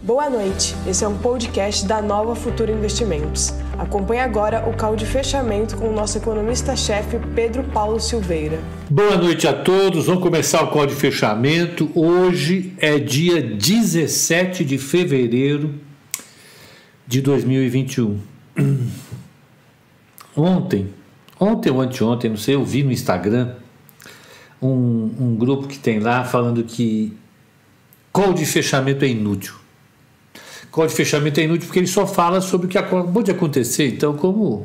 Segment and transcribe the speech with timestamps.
[0.00, 3.52] Boa noite, esse é um podcast da Nova Futura Investimentos.
[3.76, 8.60] Acompanhe agora o call de fechamento com o nosso economista-chefe Pedro Paulo Silveira.
[8.88, 11.90] Boa noite a todos, vamos começar o call de fechamento.
[11.96, 15.74] Hoje é dia 17 de fevereiro
[17.04, 18.20] de 2021.
[20.36, 20.94] Ontem,
[21.40, 23.56] ontem ou anteontem, não sei, eu vi no Instagram
[24.62, 27.12] um, um grupo que tem lá falando que
[28.12, 29.54] call de fechamento é inútil.
[30.78, 33.88] Call de fechamento é inútil porque ele só fala sobre o que acabou de acontecer.
[33.88, 34.64] Então, como,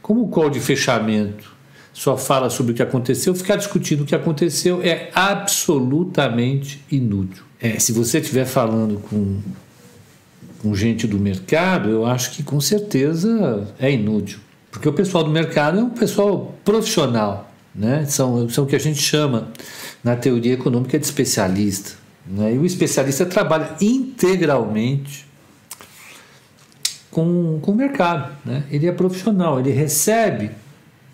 [0.00, 1.52] como o call de fechamento
[1.92, 7.42] só fala sobre o que aconteceu, ficar discutindo o que aconteceu é absolutamente inútil.
[7.60, 9.40] É, se você estiver falando com,
[10.62, 14.38] com gente do mercado, eu acho que com certeza é inútil.
[14.70, 18.06] Porque o pessoal do mercado é um pessoal profissional, né?
[18.06, 19.48] são, são o que a gente chama
[20.04, 21.96] na teoria econômica de especialista.
[22.24, 22.54] Né?
[22.54, 25.31] E o especialista trabalha integralmente
[27.12, 28.32] com, com o mercado.
[28.44, 28.64] Né?
[28.70, 30.50] Ele é profissional, ele recebe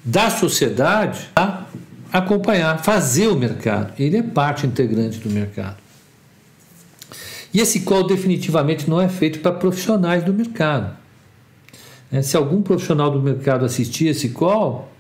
[0.03, 1.65] da sociedade a
[2.11, 3.93] acompanhar, fazer o mercado.
[3.99, 5.77] Ele é parte integrante do mercado.
[7.53, 10.97] E esse call definitivamente não é feito para profissionais do mercado.
[12.11, 12.23] Né?
[12.23, 14.91] Se algum profissional do mercado assistir esse call,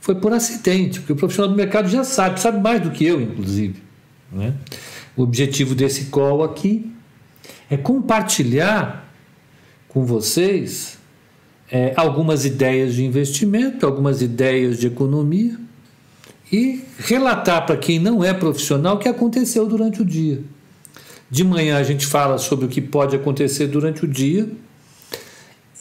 [0.00, 3.20] foi por acidente, porque o profissional do mercado já sabe, sabe mais do que eu,
[3.20, 3.82] inclusive.
[4.30, 4.54] Né?
[5.16, 6.90] O objetivo desse call aqui
[7.68, 9.09] é compartilhar
[9.90, 10.98] com vocês
[11.70, 15.56] é, algumas ideias de investimento, algumas ideias de economia
[16.50, 20.40] e relatar para quem não é profissional o que aconteceu durante o dia.
[21.30, 24.50] De manhã a gente fala sobre o que pode acontecer durante o dia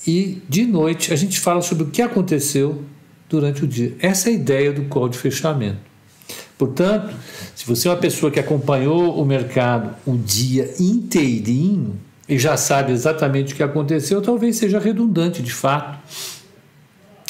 [0.05, 2.83] e de noite a gente fala sobre o que aconteceu
[3.27, 3.95] durante o dia.
[3.99, 5.89] Essa é a ideia do call de fechamento.
[6.57, 7.15] Portanto,
[7.55, 11.99] se você é uma pessoa que acompanhou o mercado o dia inteirinho,
[12.29, 15.97] e já sabe exatamente o que aconteceu, talvez seja redundante de fato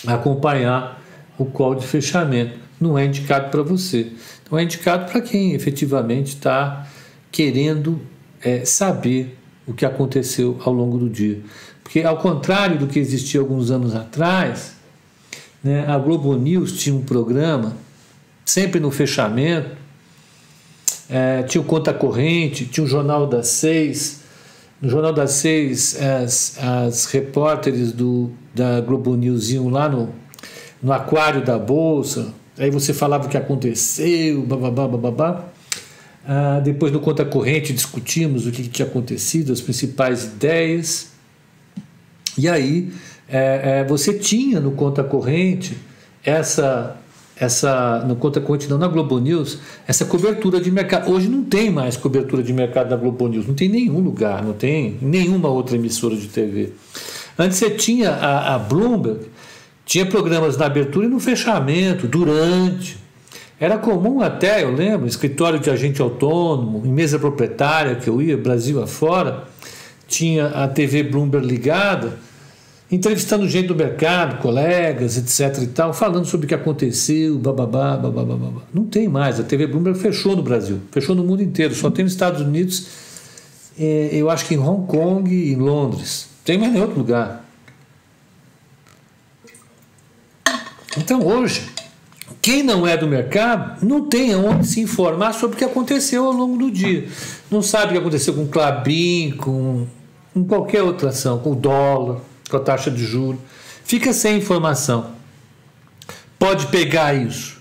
[0.06, 1.02] acompanhar
[1.38, 2.60] o call de fechamento.
[2.80, 4.12] Não é indicado para você.
[4.52, 6.86] Não é indicado para quem efetivamente está
[7.32, 8.02] querendo
[8.42, 11.40] é, saber o que aconteceu ao longo do dia.
[11.82, 14.76] Porque, ao contrário do que existia alguns anos atrás,
[15.64, 17.76] né, a Globo News tinha um programa,
[18.44, 19.78] sempre no fechamento,
[21.10, 24.19] é, tinha o Conta Corrente, tinha o Jornal das Seis,
[24.82, 30.10] no Jornal das Seis, as, as repórteres do, da Globo News iam lá no,
[30.82, 35.46] no aquário da Bolsa, aí você falava o que aconteceu, bababá, bababá.
[36.26, 41.10] Ah, depois no Conta Corrente discutimos o que, tinha acontecido, as principais ideias.
[42.38, 42.94] E aí
[43.28, 45.76] é, é, você tinha no Conta Corrente
[46.24, 46.99] essa
[47.40, 51.12] essa no conta não na Globo News essa cobertura de mercado.
[51.12, 54.54] Hoje não tem mais cobertura de mercado da Globo News não tem nenhum lugar não
[54.54, 56.74] tem nenhuma outra emissora de TV
[57.38, 59.22] antes você tinha a, a Bloomberg
[59.90, 62.96] tinha programas na abertura e no fechamento durante.
[63.60, 68.38] Era comum até eu lembro escritório de agente autônomo em mesa proprietária que eu ia
[68.38, 69.46] Brasil afora
[70.08, 72.20] tinha a TV Bloomberg ligada
[72.92, 78.36] entrevistando gente do mercado, colegas, etc e tal, falando sobre o que aconteceu, bababá, bababá,
[78.36, 78.62] babá.
[78.74, 82.04] Não tem mais, a TV Bloomberg fechou no Brasil, fechou no mundo inteiro, só tem
[82.04, 82.88] nos Estados Unidos,
[83.78, 87.46] é, eu acho que em Hong Kong e em Londres, tem mais em outro lugar.
[90.98, 91.70] Então hoje,
[92.42, 96.32] quem não é do mercado não tem aonde se informar sobre o que aconteceu ao
[96.32, 97.08] longo do dia.
[97.52, 99.86] Não sabe o que aconteceu com o Clabin, com,
[100.34, 103.40] com qualquer outra ação, com o dólar com a taxa de juros,
[103.84, 105.12] fica sem informação.
[106.38, 107.60] Pode pegar isso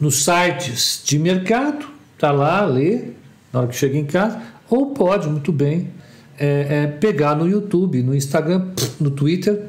[0.00, 1.86] nos sites de mercado,
[2.18, 3.12] tá lá, lê
[3.52, 5.90] na hora que chega em casa, ou pode muito bem
[6.38, 8.66] é, é, pegar no YouTube, no Instagram,
[8.98, 9.66] no Twitter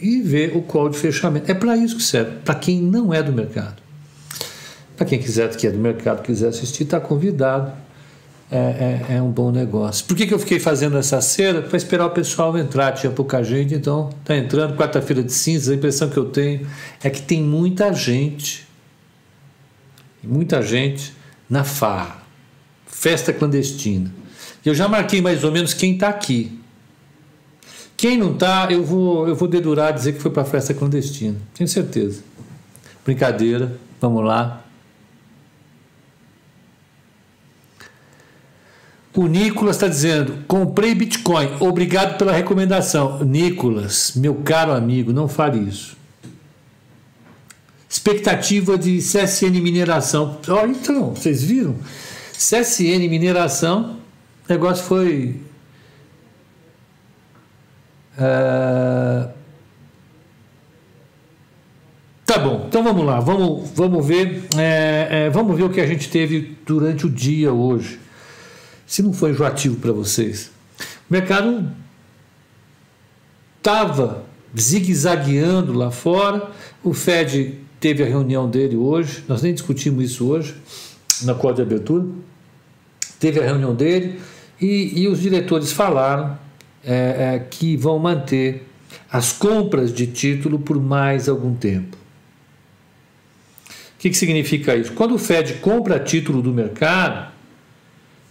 [0.00, 1.50] e ver o call de fechamento.
[1.50, 3.82] É para isso que serve, para quem não é do mercado.
[4.96, 7.72] Para quem quiser, que é do mercado, quiser assistir, está convidado
[8.50, 8.56] é,
[9.10, 10.06] é, é, um bom negócio.
[10.06, 11.60] Por que, que eu fiquei fazendo essa cera?
[11.60, 15.74] Para esperar o pessoal entrar, tinha pouca gente, então está entrando, quarta-feira de cinzas, a
[15.74, 16.66] impressão que eu tenho
[17.02, 18.66] é que tem muita gente,
[20.22, 21.12] muita gente
[21.48, 22.22] na farra,
[22.86, 24.10] festa clandestina.
[24.64, 26.58] Eu já marquei mais ou menos quem está aqui.
[27.96, 31.36] Quem não está, eu vou, eu vou dedurar dizer que foi para a festa clandestina,
[31.52, 32.22] tenho certeza.
[33.04, 34.64] Brincadeira, vamos lá.
[39.18, 43.18] O Nicolas está dizendo: comprei Bitcoin, obrigado pela recomendação.
[43.24, 45.96] Nicolas, meu caro amigo, não fale isso.
[47.90, 50.38] Expectativa de CSN Mineração.
[50.46, 51.74] Oh, então, vocês viram?
[52.32, 53.96] CSN Mineração,
[54.48, 55.40] o negócio foi
[58.14, 59.30] Uh,
[62.26, 65.86] tá bom, então vamos lá, vamos, vamos ver, é, é, vamos ver o que a
[65.86, 68.07] gente teve durante o dia hoje.
[68.88, 70.50] Se não foi enjoativo para vocês,
[71.08, 71.70] o mercado
[73.58, 74.24] estava
[74.58, 76.50] zigue-zagueando lá fora.
[76.82, 80.56] O Fed teve a reunião dele hoje, nós nem discutimos isso hoje
[81.22, 82.06] na código de abertura.
[83.20, 84.18] Teve a reunião dele
[84.58, 86.38] e, e os diretores falaram
[86.82, 88.66] é, é, que vão manter
[89.12, 91.94] as compras de título por mais algum tempo.
[93.66, 94.92] O que, que significa isso?
[94.92, 97.36] Quando o Fed compra título do mercado,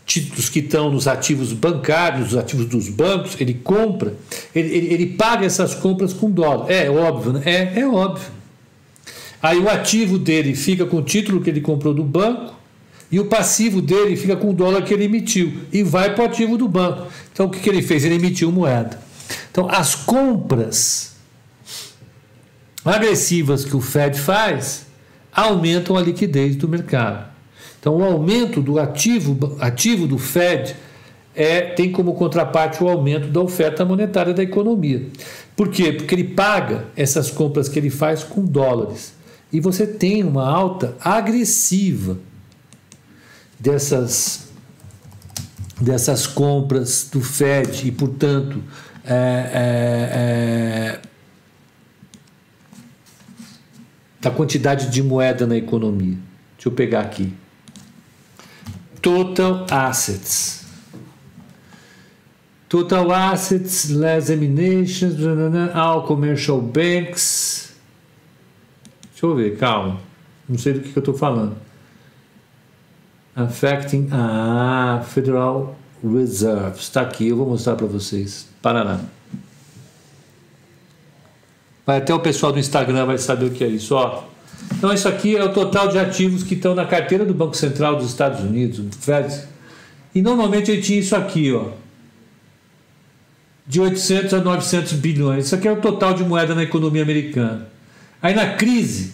[0.07, 4.13] títulos que estão nos ativos bancários, nos ativos dos bancos, ele compra,
[4.55, 6.71] ele, ele, ele paga essas compras com dólar.
[6.71, 7.41] É óbvio, né?
[7.45, 8.31] É, é óbvio.
[9.43, 12.55] Aí o ativo dele fica com o título que ele comprou do banco
[13.11, 16.27] e o passivo dele fica com o dólar que ele emitiu e vai para o
[16.27, 17.07] ativo do banco.
[17.31, 18.05] Então o que, que ele fez?
[18.05, 18.99] Ele emitiu moeda.
[19.51, 21.17] Então as compras
[22.83, 24.87] agressivas que o Fed faz
[25.33, 27.36] aumentam a liquidez do mercado.
[27.87, 30.75] Então o aumento do ativo, ativo do Fed
[31.33, 35.07] é, tem como contraparte o aumento da oferta monetária da economia.
[35.55, 35.93] Por quê?
[35.93, 39.13] Porque ele paga essas compras que ele faz com dólares.
[39.53, 42.17] E você tem uma alta agressiva
[43.57, 44.49] dessas,
[45.79, 48.61] dessas compras do Fed e, portanto,
[49.05, 49.13] é,
[49.53, 50.99] é, é,
[54.19, 56.17] da quantidade de moeda na economia.
[56.57, 57.33] Deixa eu pegar aqui.
[59.01, 60.65] Total assets.
[62.67, 65.15] Total assets, less emanations,
[65.73, 67.73] all commercial banks.
[69.11, 69.99] Deixa eu ver, calma.
[70.49, 71.67] Não sei do que, que eu estou falando
[73.37, 76.79] affecting a Federal Reserve.
[76.79, 78.47] Está aqui, eu vou mostrar para vocês.
[78.61, 78.99] Paraná.
[81.85, 84.23] Vai até o pessoal do Instagram vai saber o que é isso, ó.
[84.77, 87.95] Então isso aqui é o total de ativos que estão na carteira do Banco Central
[87.95, 89.43] dos Estados Unidos, do Fed.
[90.13, 91.71] E normalmente ele tinha isso aqui, ó.
[93.65, 95.45] De 800 a 900 bilhões.
[95.45, 97.67] Isso aqui é o total de moeda na economia americana.
[98.21, 99.13] Aí na crise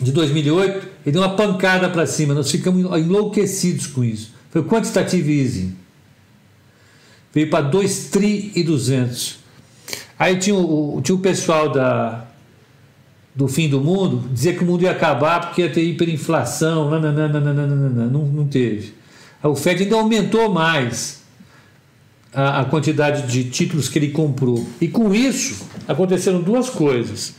[0.00, 4.34] de 2008, ele deu uma pancada para cima, nós ficamos enlouquecidos com isso.
[4.50, 5.76] Foi quantitative easing.
[7.32, 9.38] Veio para 2 tri e 200.
[10.18, 12.26] Aí tinha o, tinha o pessoal da,
[13.36, 18.26] do fim do mundo, dizia que o mundo ia acabar porque ia ter hiperinflação, não,
[18.26, 18.94] não teve.
[19.42, 21.22] O Fed ainda aumentou mais
[22.32, 24.66] a, a quantidade de títulos que ele comprou.
[24.80, 27.34] E com isso aconteceram duas coisas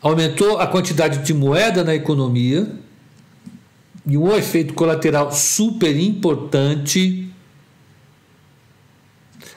[0.00, 2.70] aumentou a quantidade de moeda na economia
[4.06, 7.28] e um efeito colateral super importante.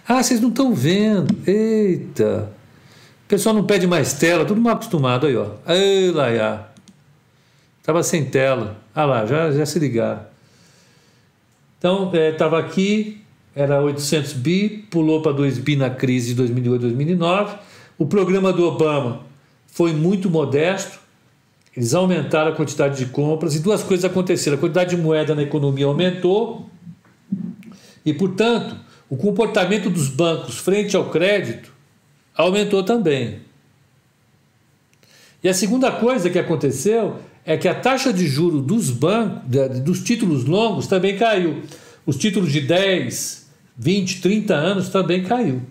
[0.07, 1.37] Ah, vocês não estão vendo.
[1.47, 2.51] Eita.
[3.31, 5.51] Pessoal não pede mais tela, tudo mal acostumado aí, ó.
[5.65, 6.69] Ei, lá,
[7.81, 8.75] Tava sem tela.
[8.93, 10.19] Ah lá, já, já se ligaram.
[11.79, 13.21] Então, estava é, aqui,
[13.55, 17.55] era 800 bi, pulou para 2 bi na crise de 2008, 2009.
[17.97, 19.21] O programa do Obama
[19.65, 20.99] foi muito modesto.
[21.73, 24.57] Eles aumentaram a quantidade de compras e duas coisas aconteceram.
[24.57, 26.69] A quantidade de moeda na economia aumentou
[28.05, 28.75] e, portanto,
[29.09, 31.70] o comportamento dos bancos frente ao crédito
[32.35, 33.39] aumentou também.
[35.43, 39.41] E a segunda coisa que aconteceu é que a taxa de juro dos bancos,
[39.81, 41.63] dos títulos longos, também caiu.
[42.05, 45.61] Os títulos de 10, 20, 30 anos também caiu,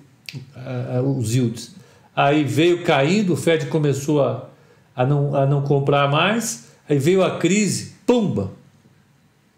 [1.18, 1.74] os yields.
[2.14, 4.48] Aí veio caindo, o Fed começou a,
[4.94, 8.50] a, não, a não comprar mais, aí veio a crise, pumba!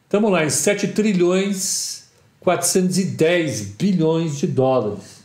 [0.05, 5.22] Estamos lá em 7 trilhões 410 bilhões de dólares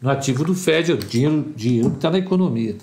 [0.00, 2.76] no ativo do Fed, o dinheiro, dinheiro que está na economia.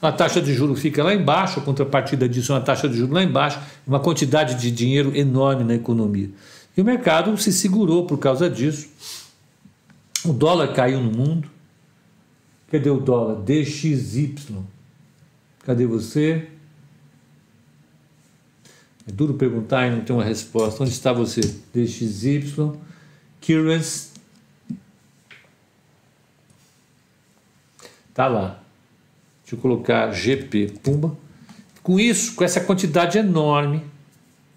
[0.00, 3.14] A taxa de juros fica lá embaixo, a contrapartida disso é uma taxa de juros
[3.14, 6.30] lá embaixo, uma quantidade de dinheiro enorme na economia.
[6.76, 8.88] E o mercado se segurou por causa disso.
[10.24, 11.48] O dólar caiu no mundo,
[12.72, 13.42] Cadê o dólar?
[13.42, 14.34] DXY.
[15.62, 16.48] Cadê você?
[19.06, 20.82] É duro perguntar e não ter uma resposta.
[20.82, 21.42] Onde está você?
[21.74, 22.72] DXY.
[23.42, 24.11] Currency.
[28.14, 28.62] Tá lá.
[29.42, 30.74] Deixa eu colocar GP.
[30.82, 31.16] Pumba.
[31.82, 33.82] Com isso, com essa quantidade enorme,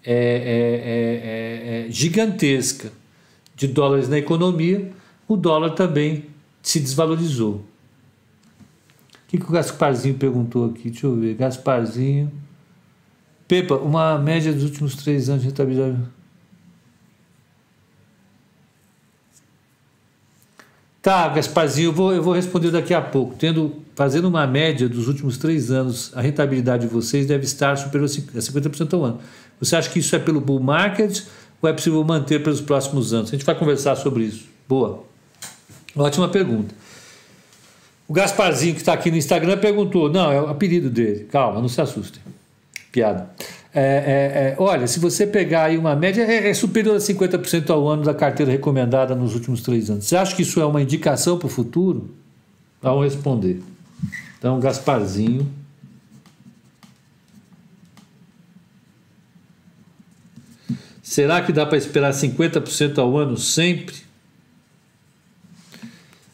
[0.04, 2.92] é, é, é, é, gigantesca
[3.56, 4.92] de dólares na economia,
[5.26, 6.26] o dólar também
[6.62, 7.64] se desvalorizou.
[9.24, 10.90] O que, que o Gasparzinho perguntou aqui?
[10.90, 11.34] Deixa eu ver.
[11.34, 12.30] Gasparzinho.
[13.48, 15.98] Pepa, uma média dos últimos três anos de rentabilidade.
[21.06, 23.36] Tá, Gasparzinho, eu vou, eu vou responder daqui a pouco.
[23.36, 28.06] Tendo, fazendo uma média dos últimos três anos, a rentabilidade de vocês deve estar superior
[28.06, 29.20] a 50% ao ano.
[29.60, 31.22] Você acha que isso é pelo bull market
[31.62, 33.28] ou é possível manter pelos próximos anos?
[33.28, 34.48] A gente vai conversar sobre isso.
[34.68, 35.04] Boa.
[35.94, 36.74] Ótima pergunta.
[38.08, 41.28] O Gasparzinho, que está aqui no Instagram, perguntou: não, é o apelido dele.
[41.30, 42.20] Calma, não se assustem.
[42.90, 43.30] Piada.
[43.78, 47.68] É, é, é, olha, se você pegar aí uma média, é, é superior a 50%
[47.68, 50.06] ao ano da carteira recomendada nos últimos três anos.
[50.06, 52.10] Você acha que isso é uma indicação para o futuro?
[52.80, 53.62] Vamos responder.
[54.38, 55.46] Então, Gasparzinho.
[61.02, 63.96] Será que dá para esperar 50% ao ano sempre?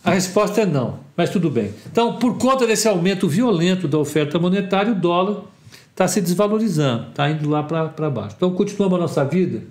[0.04, 1.74] A resposta é não, mas tudo bem.
[1.90, 5.50] Então, por conta desse aumento violento da oferta monetária, o dólar
[5.92, 8.34] está se desvalorizando, está indo lá para baixo.
[8.36, 9.62] Então, continuamos a nossa vida?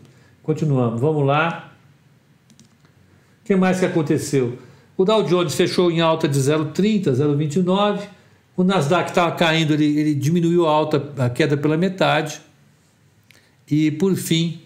[0.41, 1.01] Continuamos.
[1.01, 1.71] Vamos lá.
[3.41, 4.57] O que mais que aconteceu?
[4.95, 8.01] O Dow Jones fechou em alta de 0,30, 0,29.
[8.55, 12.39] O Nasdaq estava caindo, ele, ele diminuiu a alta, a queda pela metade.
[13.69, 14.61] E, por fim,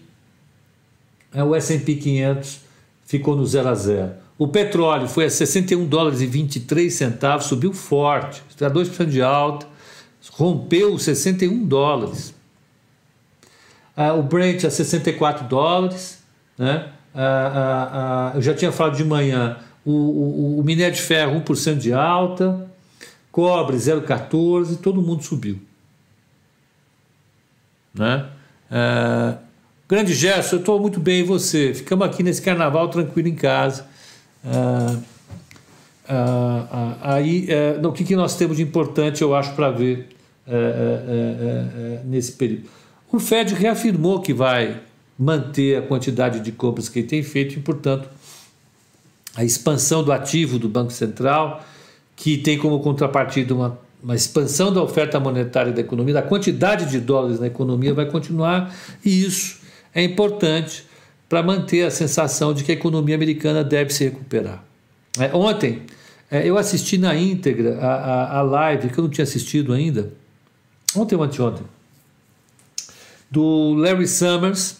[1.32, 2.60] é, o S&P 500
[3.06, 4.12] ficou no 0 a 0.
[4.38, 9.66] O petróleo foi a 61 dólares e 23 centavos, subiu forte, está 2% de alta,
[10.32, 12.34] rompeu 61 dólares.
[13.96, 16.22] Ah, o Brent a 64 dólares,
[16.58, 16.88] né?
[17.14, 21.40] Ah, ah, ah, eu já tinha falado de manhã, o, o, o minério de ferro
[21.40, 22.70] 1% de alta,
[23.32, 25.58] cobre 0,14, todo mundo subiu.
[27.94, 28.26] Né?
[28.70, 29.38] Ah,
[29.88, 31.72] grande Gerson, eu estou muito bem e você?
[31.72, 33.86] Ficamos aqui nesse carnaval tranquilo em casa
[36.08, 40.08] ah, aí, eh, o que, que nós temos de importante, eu acho, para ver
[40.48, 42.68] eh, eh, nesse período?
[43.10, 44.80] O Fed reafirmou que vai
[45.18, 48.08] manter a quantidade de compras que ele tem feito e, portanto,
[49.34, 51.64] a expansão do ativo do Banco Central,
[52.14, 57.00] que tem como contrapartida uma, uma expansão da oferta monetária da economia, da quantidade de
[57.00, 58.74] dólares na economia vai continuar,
[59.04, 59.60] e isso
[59.94, 60.84] é importante
[61.28, 64.64] para manter a sensação de que a economia americana deve se recuperar.
[65.18, 65.82] É, ontem
[66.30, 70.12] é, eu assisti na íntegra a, a, a, live que eu não tinha assistido ainda,
[70.96, 71.64] ontem ou anteontem,
[73.30, 74.78] do Larry Summers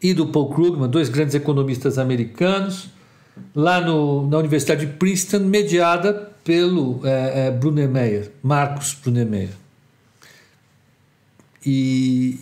[0.00, 2.88] e do Paul Krugman, dois grandes economistas americanos,
[3.54, 9.50] lá no, na Universidade de Princeton, mediada pelo é, é, Brunemeyer, Marcos Brunemeyer.
[11.64, 12.40] E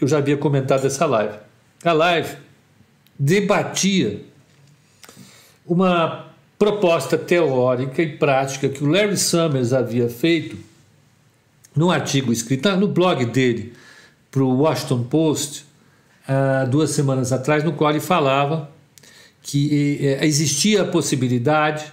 [0.00, 1.50] eu já havia comentado essa live
[1.84, 2.36] a live
[3.18, 4.22] debatia
[5.66, 6.26] uma
[6.58, 10.58] proposta teórica e prática que o Larry Summers havia feito
[11.80, 13.72] num artigo escrito no blog dele
[14.30, 15.64] para o Washington Post
[16.28, 18.70] há duas semanas atrás, no qual ele falava
[19.42, 21.90] que eh, existia a possibilidade,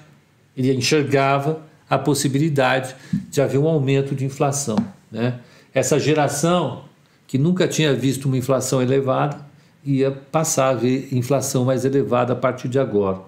[0.58, 2.94] ele enxergava a possibilidade
[3.32, 4.76] de haver um aumento de inflação.
[5.10, 5.40] Né?
[5.74, 6.84] Essa geração
[7.26, 9.40] que nunca tinha visto uma inflação elevada
[9.86, 13.22] ia passar a ver inflação mais elevada a partir de agora.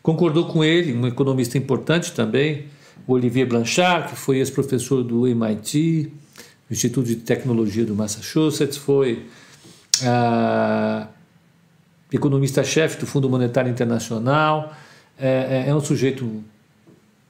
[0.00, 2.66] Concordou com ele um economista importante também,
[3.06, 6.12] Olivier Blanchard, que foi ex-professor do MIT,
[6.70, 9.26] Instituto de Tecnologia do Massachusetts, foi
[10.04, 11.08] ah,
[12.12, 14.74] economista-chefe do Fundo Monetário Internacional,
[15.18, 16.44] é, é, é um sujeito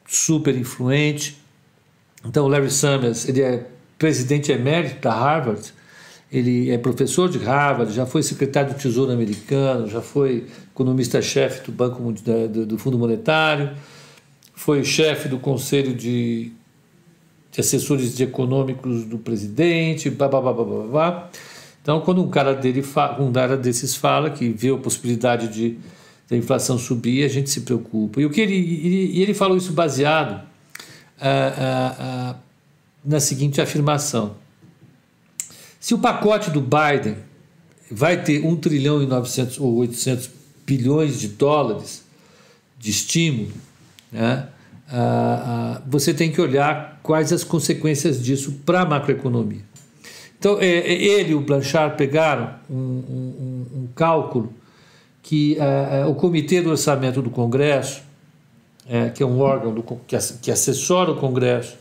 [0.07, 1.39] super influente.
[2.25, 3.67] Então, o Larry Summers, ele é
[3.99, 5.73] presidente emérito da Harvard,
[6.31, 11.73] ele é professor de Harvard, já foi secretário do Tesouro americano, já foi economista-chefe do
[11.73, 13.71] Banco do Fundo Monetário,
[14.59, 16.51] foi chefe do Conselho de,
[17.53, 21.31] de Assessores de Econômicos do presidente, blá.
[21.81, 22.85] Então, quando um cara, dele
[23.21, 25.79] um cara desses fala que vê a possibilidade de
[26.29, 28.21] da inflação subir, a gente se preocupa.
[28.21, 30.43] E o que ele, ele, ele falou isso baseado
[31.19, 32.37] ah, ah, ah,
[33.03, 34.37] na seguinte afirmação
[35.81, 37.17] se o pacote do Biden
[37.91, 40.29] vai ter 1 trilhão e 900 ou 800
[40.67, 42.05] bilhões de dólares
[42.77, 43.53] de estímulo,
[44.11, 44.49] né,
[44.91, 49.63] ah, ah, você tem que olhar quais as consequências disso para a macroeconomia.
[50.39, 54.53] Então, é, é, ele e o Blanchard pegaram um, um, um cálculo
[55.23, 58.03] que é, o Comitê do Orçamento do Congresso,
[58.89, 61.77] é, que é um órgão do, que, que assessora o Congresso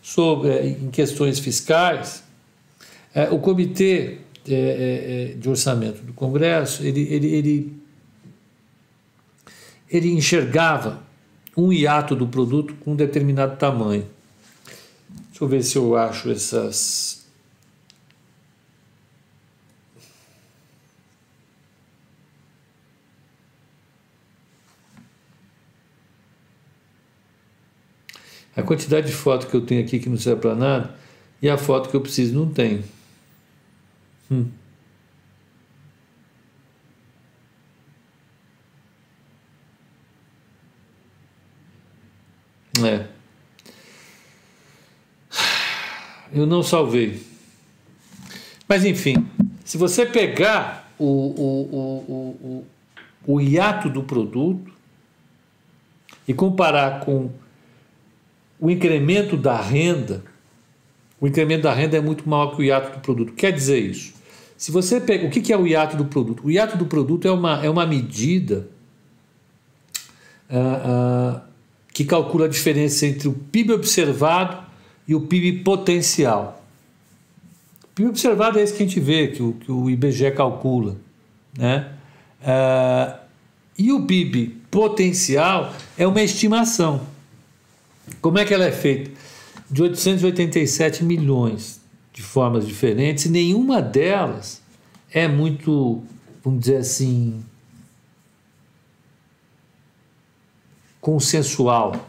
[0.00, 2.22] sobre, em questões fiscais,
[3.14, 7.76] é, o Comitê é, é, é, de Orçamento do Congresso, ele, ele, ele,
[9.90, 11.02] ele enxergava
[11.56, 14.06] um hiato do produto com um determinado tamanho.
[15.28, 17.26] Deixa eu ver se eu acho essas.
[28.54, 30.94] A quantidade de foto que eu tenho aqui que não serve para nada
[31.40, 32.84] e a foto que eu preciso não tem
[34.32, 34.46] Hum.
[46.32, 47.22] Eu não salvei.
[48.68, 49.26] Mas enfim,
[49.64, 52.64] se você pegar o, o, o,
[53.26, 54.72] o, o hiato do produto
[56.26, 57.30] e comparar com
[58.58, 60.24] o incremento da renda,
[61.20, 63.32] o incremento da renda é muito maior que o hiato do produto.
[63.34, 64.14] Quer dizer isso?
[64.56, 66.46] Se você pega, o que é o hiato do produto?
[66.46, 68.68] O hiato do produto é uma, é uma medida
[70.48, 71.40] uh, uh,
[71.92, 74.71] que calcula a diferença entre o PIB observado
[75.06, 76.64] e o PIB potencial.
[77.84, 80.96] O PIB observado é esse que a gente vê, que o, que o IBGE calcula.
[81.56, 81.92] Né?
[82.40, 83.18] Uh,
[83.78, 87.06] e o PIB potencial é uma estimação.
[88.20, 89.10] Como é que ela é feita?
[89.70, 91.80] De 887 milhões
[92.12, 94.60] de formas diferentes, e nenhuma delas
[95.10, 96.02] é muito,
[96.44, 97.42] vamos dizer assim,
[101.00, 102.08] consensual.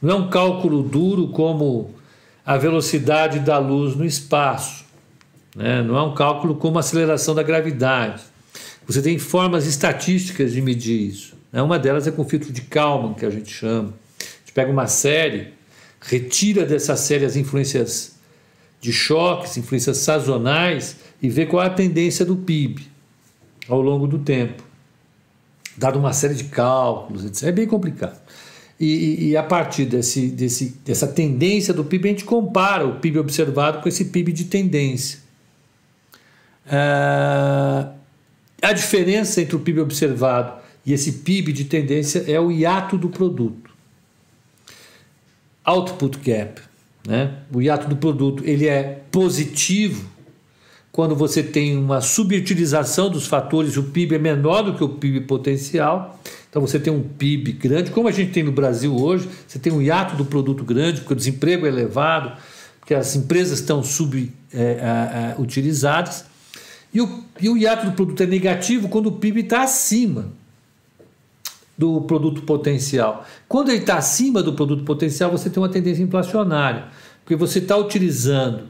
[0.00, 1.90] Não é um cálculo duro como
[2.50, 4.84] a velocidade da luz no espaço.
[5.54, 5.84] Né?
[5.84, 8.24] Não é um cálculo como a aceleração da gravidade.
[8.88, 11.34] Você tem formas estatísticas de medir isso.
[11.52, 11.62] Né?
[11.62, 13.90] Uma delas é com o filtro de Kalman, que a gente chama.
[14.18, 15.54] A gente pega uma série,
[16.00, 18.16] retira dessa série as influências
[18.80, 22.84] de choques, influências sazonais e vê qual é a tendência do PIB
[23.68, 24.64] ao longo do tempo,
[25.76, 27.44] dado uma série de cálculos, etc.
[27.44, 28.20] É bem complicado.
[28.80, 33.18] E, e, a partir desse, desse, dessa tendência do PIB, a gente compara o PIB
[33.18, 35.18] observado com esse PIB de tendência.
[36.66, 37.92] Ah,
[38.62, 43.10] a diferença entre o PIB observado e esse PIB de tendência é o hiato do
[43.10, 43.70] produto.
[45.62, 46.62] Output gap.
[47.06, 47.34] Né?
[47.52, 50.08] O hiato do produto ele é positivo
[50.92, 55.20] quando você tem uma subutilização dos fatores, o PIB é menor do que o PIB
[55.22, 56.18] potencial.
[56.48, 59.72] Então você tem um PIB grande, como a gente tem no Brasil hoje, você tem
[59.72, 62.32] um hiato do produto grande, porque o desemprego é elevado,
[62.80, 64.40] porque as empresas estão subutilizadas.
[64.52, 66.30] É, é, é
[66.92, 70.32] e, o, e o hiato do produto é negativo quando o PIB está acima
[71.78, 73.24] do produto potencial.
[73.48, 76.86] Quando ele está acima do produto potencial, você tem uma tendência inflacionária,
[77.22, 78.64] porque você está utilizando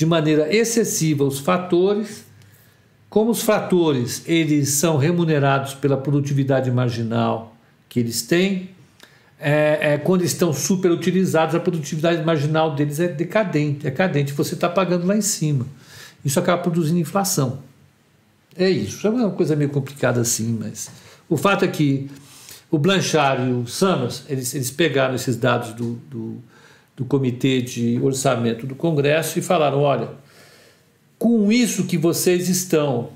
[0.00, 2.24] de maneira excessiva os fatores
[3.10, 7.54] como os fatores eles são remunerados pela produtividade marginal
[7.86, 8.70] que eles têm,
[9.38, 14.70] é, é, quando estão superutilizados, a produtividade marginal deles é decadente, é cadente, você está
[14.70, 15.66] pagando lá em cima.
[16.24, 17.58] Isso acaba produzindo inflação.
[18.56, 19.06] É isso.
[19.06, 20.88] É uma coisa meio complicada assim, mas
[21.28, 22.08] o fato é que
[22.70, 26.42] o Blanchard e o Summers, eles, eles pegaram esses dados do, do,
[27.00, 30.10] do Comitê de Orçamento do Congresso e falaram: olha,
[31.18, 33.08] com isso que vocês estão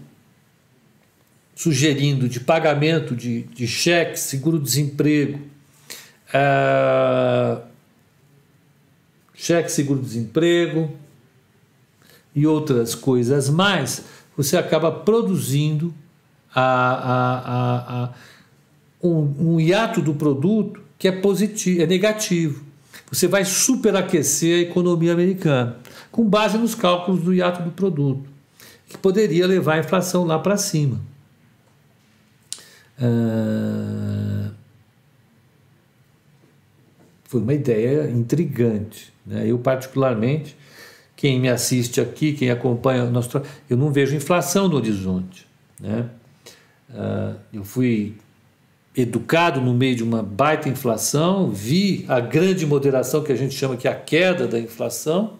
[1.54, 5.38] sugerindo de pagamento de, de cheque, seguro-desemprego,
[6.30, 7.60] uh,
[9.34, 10.90] cheque, seguro-desemprego
[12.34, 14.02] e outras coisas mais,
[14.34, 15.92] você acaba produzindo
[16.54, 18.14] a, a, a
[19.02, 22.73] um, um hiato do produto que é positivo, é negativo.
[23.10, 25.76] Você vai superaquecer a economia americana
[26.10, 28.28] com base nos cálculos do hiato do produto,
[28.88, 31.00] que poderia levar a inflação lá para cima.
[33.00, 34.50] Ah,
[37.24, 39.12] foi uma ideia intrigante.
[39.26, 39.48] Né?
[39.48, 40.56] Eu, particularmente,
[41.16, 45.46] quem me assiste aqui, quem acompanha o nosso eu não vejo inflação no horizonte.
[45.80, 46.08] Né?
[46.90, 48.14] Ah, eu fui
[48.96, 53.76] educado no meio de uma baita inflação, vi a grande moderação que a gente chama
[53.76, 55.34] que é a queda da inflação,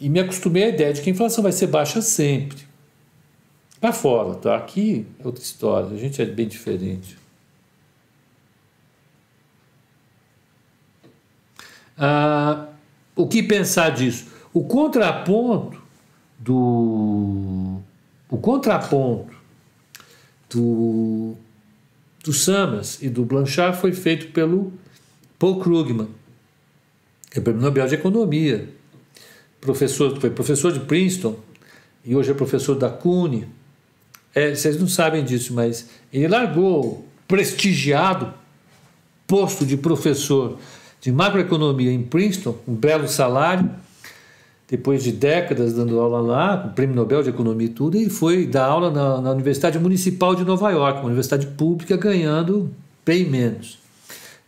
[0.00, 2.58] e me acostumei à ideia de que a inflação vai ser baixa sempre.
[3.80, 4.56] Lá fora, tá?
[4.56, 7.16] Aqui é outra história, a gente é bem diferente.
[11.96, 12.66] Ah,
[13.14, 14.26] o que pensar disso?
[14.52, 15.80] O contraponto
[16.38, 17.80] do
[18.28, 19.34] o contraponto
[20.50, 21.36] do
[22.26, 24.72] do Summers e do Blanchard foi feito pelo
[25.38, 26.08] Paul Krugman,
[27.30, 28.68] que é prêmio Nobel de Economia,
[29.60, 31.36] professor, foi professor de Princeton
[32.04, 33.46] e hoje é professor da CUNY.
[34.34, 38.34] É, vocês não sabem disso, mas ele largou prestigiado
[39.26, 40.58] posto de professor
[41.00, 43.70] de macroeconomia em Princeton, um belo salário,
[44.68, 48.46] depois de décadas dando aula lá, com prêmio Nobel de Economia e tudo, e foi
[48.46, 52.70] dar aula na, na Universidade Municipal de Nova York, uma universidade pública, ganhando
[53.04, 53.78] bem menos.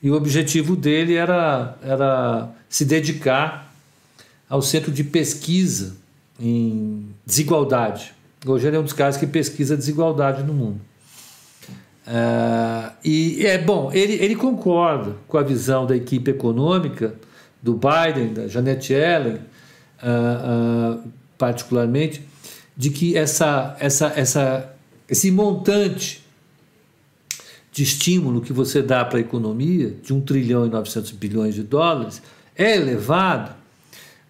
[0.03, 3.73] E o objetivo dele era, era se dedicar
[4.49, 5.97] ao centro de pesquisa
[6.41, 8.13] em desigualdade.
[8.47, 10.81] Hoje ele é um dos caras que pesquisa desigualdade no mundo.
[12.07, 17.15] Uh, e é bom, ele, ele concorda com a visão da equipe econômica
[17.63, 19.41] do Biden, da Janet Yellen,
[20.03, 22.23] uh, uh, particularmente,
[22.77, 24.75] de que essa, essa, essa,
[25.09, 26.25] esse montante
[27.73, 31.63] de estímulo que você dá para a economia, de 1 trilhão e 900 bilhões de
[31.63, 32.23] dólares,
[32.57, 33.55] é elevado,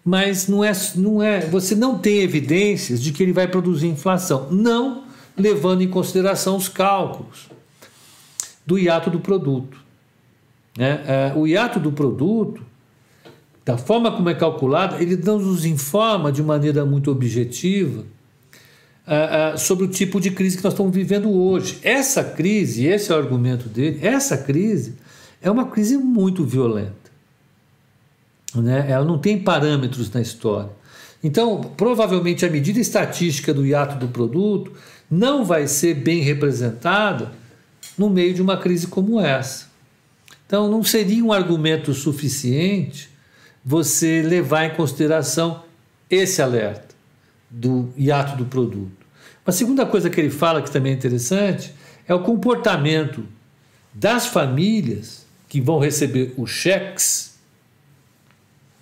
[0.03, 4.47] mas não é, não é, você não tem evidências de que ele vai produzir inflação,
[4.51, 5.05] não
[5.37, 7.49] levando em consideração os cálculos
[8.65, 9.77] do hiato do produto.
[10.77, 11.03] Né?
[11.07, 12.63] É, o hiato do produto,
[13.69, 18.03] da forma como é calculado, ele nos informa de maneira muito objetiva
[19.07, 21.77] uh, uh, sobre o tipo de crise que nós estamos vivendo hoje.
[21.83, 24.95] Essa crise, esse é o argumento dele, essa crise
[25.39, 27.11] é uma crise muito violenta.
[28.55, 28.87] Né?
[28.89, 30.71] Ela não tem parâmetros na história.
[31.23, 34.73] Então, provavelmente a medida estatística do hiato do produto
[35.11, 37.33] não vai ser bem representada
[37.95, 39.67] no meio de uma crise como essa.
[40.47, 43.18] Então, não seria um argumento suficiente
[43.63, 45.63] você levar em consideração
[46.09, 46.95] esse alerta
[47.49, 49.05] do hiato do produto.
[49.45, 51.73] Uma segunda coisa que ele fala que também é interessante
[52.07, 53.25] é o comportamento
[53.93, 57.39] das famílias que vão receber os cheques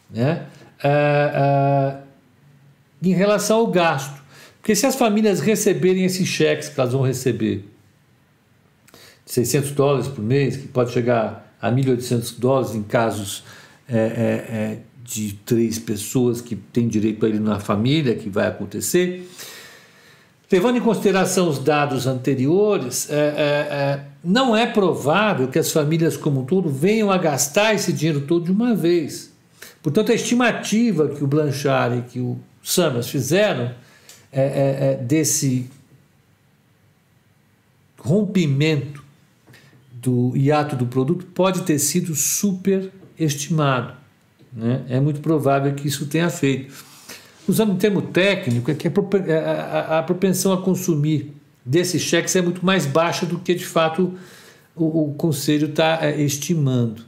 [0.09, 0.45] né,
[0.83, 2.03] uh, uh,
[3.01, 4.21] em relação ao gasto.
[4.59, 7.65] Porque se as famílias receberem esses cheques que elas vão receber,
[9.25, 13.43] 600 dólares por mês, que pode chegar a 1.800 dólares em casos
[13.89, 18.47] é, é, é, de três pessoas que têm direito a ele na família, que vai
[18.47, 19.29] acontecer.
[20.51, 26.41] Levando em consideração os dados anteriores, é, é, não é provável que as famílias como
[26.41, 29.31] um todo venham a gastar esse dinheiro todo de uma vez.
[29.81, 33.73] Portanto, a estimativa que o Blanchard e que o Summers fizeram
[34.31, 35.69] é, é, desse
[37.97, 39.03] rompimento
[39.91, 42.15] do hiato do produto pode ter sido
[43.17, 43.93] superestimado.
[44.53, 44.83] Né?
[44.89, 46.85] É muito provável que isso tenha feito
[47.47, 51.33] usando um termo técnico, é que a, propensão a consumir
[51.65, 54.13] desses cheques é muito mais baixa do que de fato
[54.75, 57.03] o, o conselho está é, estimando.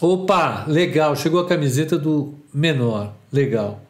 [0.00, 3.80] Opa, legal, chegou a camiseta do menor, legal.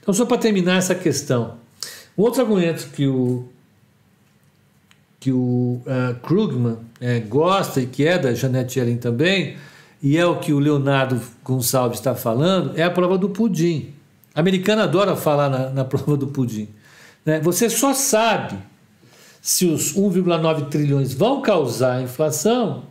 [0.00, 1.56] Então, só para terminar essa questão,
[2.18, 3.48] um outro argumento que o
[5.18, 9.56] que o uh, Krugman é, gosta e que é da Janete Yellen também,
[10.02, 13.94] e é o que o Leonardo Gonçalves está falando, é a prova do pudim.
[14.34, 16.68] A americana adora falar na, na prova do pudim.
[17.24, 17.40] Né?
[17.40, 18.58] Você só sabe
[19.40, 22.84] se os 1,9 trilhões vão causar inflação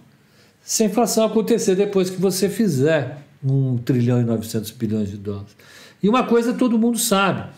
[0.63, 5.55] se a inflação acontecer depois que você fizer 1 trilhão e 900 bilhões de dólares.
[6.01, 7.49] E uma coisa todo mundo sabe: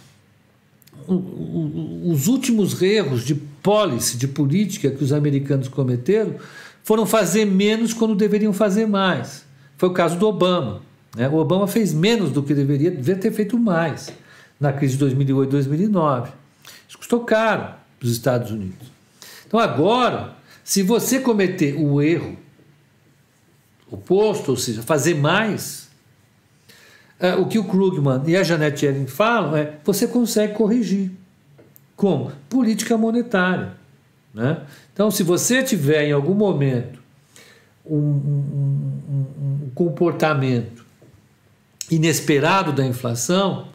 [1.07, 6.35] os últimos erros de policy, de política que os americanos cometeram
[6.83, 9.45] foram fazer menos quando deveriam fazer mais.
[9.77, 10.81] Foi o caso do Obama.
[11.15, 11.27] Né?
[11.29, 14.11] O Obama fez menos do que deveria, deveria ter feito mais
[14.59, 16.31] na crise de 2008 2009.
[16.87, 18.91] Isso custou caro para os Estados Unidos.
[19.47, 22.37] Então, agora, se você cometer o erro
[23.89, 25.89] oposto, ou seja, fazer mais,
[27.19, 31.11] é, o que o Krugman e a Janet Yellen falam é você consegue corrigir.
[31.95, 32.31] Como?
[32.49, 33.82] Política monetária.
[34.33, 34.61] Né?
[34.93, 36.99] Então, se você tiver em algum momento
[37.85, 40.85] um, um, um, um comportamento
[41.91, 43.67] inesperado da inflação,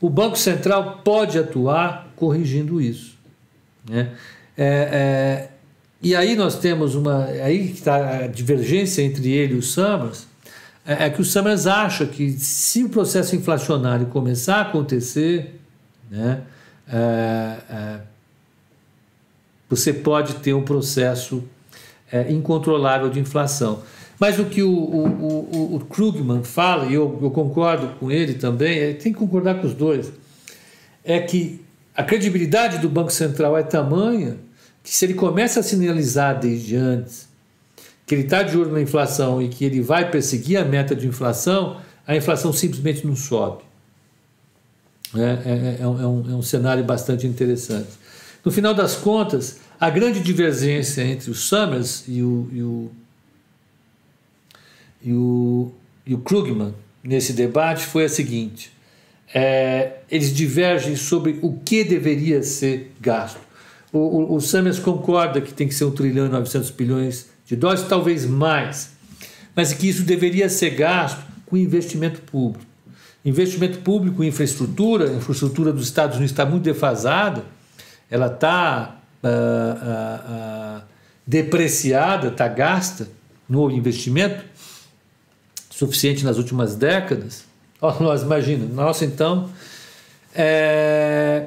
[0.00, 3.16] o Banco Central pode atuar corrigindo isso.
[3.88, 4.12] Né?
[4.56, 5.48] É, é,
[6.02, 7.24] e aí nós temos uma.
[7.24, 10.26] Aí está a divergência entre ele e o Summers.
[10.86, 15.58] É, é, que o Summers acha que se o processo inflacionário começar a acontecer,
[16.10, 16.42] né,
[16.86, 18.00] é, é,
[19.74, 21.42] você pode ter um processo
[22.10, 23.82] é, incontrolável de inflação.
[24.18, 25.06] Mas o que o, o,
[25.52, 29.60] o, o Krugman fala, e eu, eu, concordo com ele também, é, tem que concordar
[29.60, 30.12] com os dois,
[31.04, 31.60] é que
[31.94, 34.38] a credibilidade do Banco Central é tamanha
[34.82, 37.28] que se ele começa a sinalizar desde antes
[38.06, 41.06] que ele está de olho na inflação e que ele vai perseguir a meta de
[41.06, 43.62] inflação, a inflação simplesmente não sobe.
[45.16, 47.88] É, é, é, um, é um, é um cenário bastante interessante.
[48.44, 52.90] No final das contas, a grande divergência entre o Summers e o, e o
[55.04, 55.70] e o,
[56.06, 58.72] e o Krugman nesse debate foi a seguinte:
[59.34, 63.38] é, eles divergem sobre o que deveria ser gasto.
[63.92, 67.54] O, o, o Summers concorda que tem que ser 1 trilhão e 900 bilhões de
[67.54, 68.92] dólares, talvez mais.
[69.54, 72.64] mas que isso deveria ser gasto com investimento público.
[73.24, 77.44] Investimento público em infraestrutura, a infraestrutura dos Estados Unidos está muito defasada,
[78.10, 80.82] ela está uh, uh, uh,
[81.26, 83.08] depreciada, está gasta
[83.48, 84.44] no investimento
[85.70, 87.44] suficiente nas últimas décadas.
[88.00, 89.50] Nós imagina, nossa, então.
[90.34, 91.46] É...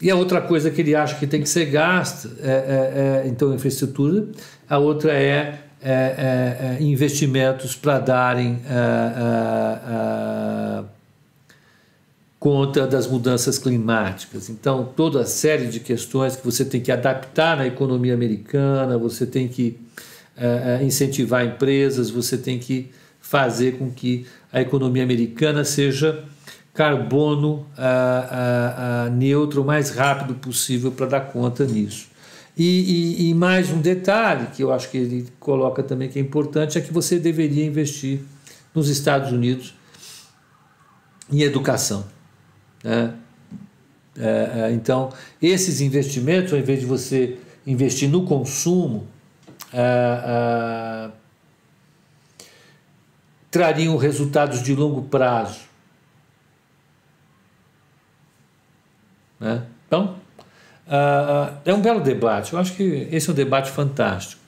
[0.00, 3.28] E a outra coisa que ele acha que tem que ser gasta, é, é, é
[3.28, 4.26] então, infraestrutura,
[4.68, 8.60] a outra é, é, é investimentos para darem
[12.44, 14.50] conta das mudanças climáticas.
[14.50, 19.24] Então, toda a série de questões que você tem que adaptar na economia americana, você
[19.24, 19.80] tem que
[20.36, 26.22] uh, incentivar empresas, você tem que fazer com que a economia americana seja
[26.74, 32.08] carbono uh, uh, neutro o mais rápido possível para dar conta nisso.
[32.54, 36.22] E, e, e, mais um detalhe que eu acho que ele coloca também que é
[36.22, 38.20] importante é que você deveria investir
[38.74, 39.74] nos Estados Unidos
[41.32, 42.12] em educação.
[42.84, 43.14] Né?
[44.16, 49.08] É, é, então, esses investimentos, ao invés de você investir no consumo,
[49.72, 51.24] é, é
[53.50, 55.60] trariam resultados de longo prazo.
[59.38, 59.62] Né?
[59.86, 60.16] Então,
[60.88, 62.52] é, é um belo debate.
[62.52, 64.42] Eu acho que esse é um debate fantástico.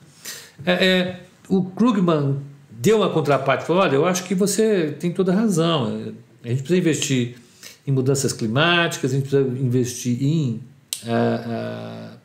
[0.65, 5.35] É, o Krugman deu uma contraparte, falou: olha, eu acho que você tem toda a
[5.35, 6.13] razão.
[6.43, 7.37] A gente precisa investir
[7.87, 10.61] em mudanças climáticas, a gente precisa investir em,
[11.05, 12.17] uh, uh,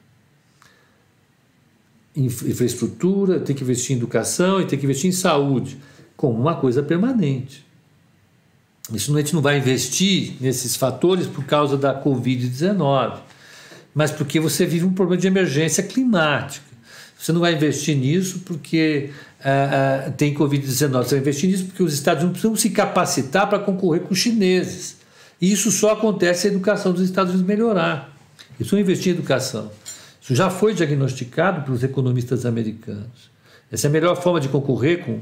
[2.17, 5.79] infraestrutura, tem que investir em educação e tem que investir em saúde,
[6.17, 7.65] como uma coisa permanente.
[8.93, 13.21] Isso a gente não vai investir nesses fatores por causa da Covid-19,
[13.95, 16.67] mas porque você vive um problema de emergência climática.
[17.17, 21.05] Você não vai investir nisso porque uh, tem Covid-19.
[21.05, 24.19] Você vai investir nisso porque os Estados Unidos precisam se capacitar para concorrer com os
[24.19, 25.02] chineses.
[25.43, 28.17] E isso só acontece se a educação dos Estados Unidos melhorar.
[28.61, 29.73] Isso é investir em educação.
[30.21, 33.29] Isso já foi diagnosticado pelos economistas americanos.
[33.71, 35.19] Essa é a melhor forma de concorrer com,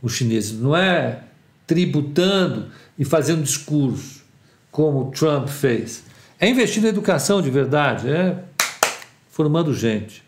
[0.00, 0.60] os chineses.
[0.60, 1.24] Não é
[1.66, 4.22] tributando e fazendo discurso,
[4.70, 6.04] como Trump fez.
[6.38, 8.38] É investir na educação de verdade, é
[9.30, 10.22] formando gente.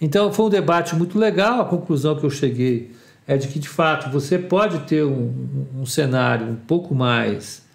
[0.00, 1.60] Então foi um debate muito legal.
[1.60, 2.92] A conclusão que eu cheguei
[3.26, 7.68] é de que, de fato, você pode ter um, um cenário um pouco mais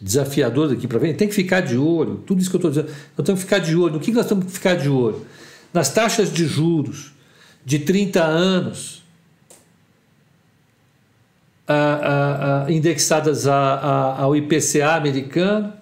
[0.00, 2.16] desafiador daqui para frente, tem que ficar de olho.
[2.26, 3.94] Tudo isso que eu estou dizendo, nós temos que ficar de olho.
[3.94, 5.24] No que nós temos que ficar de olho?
[5.72, 7.12] Nas taxas de juros
[7.64, 9.02] de 30 anos
[12.68, 15.72] indexadas ao IPCA americano,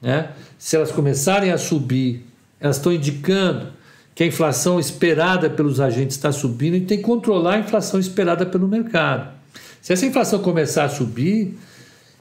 [0.00, 0.32] né?
[0.58, 2.24] se elas começarem a subir,
[2.58, 3.72] elas estão indicando
[4.14, 8.44] que a inflação esperada pelos agentes está subindo e tem que controlar a inflação esperada
[8.44, 9.32] pelo mercado.
[9.80, 11.58] Se essa inflação começar a subir,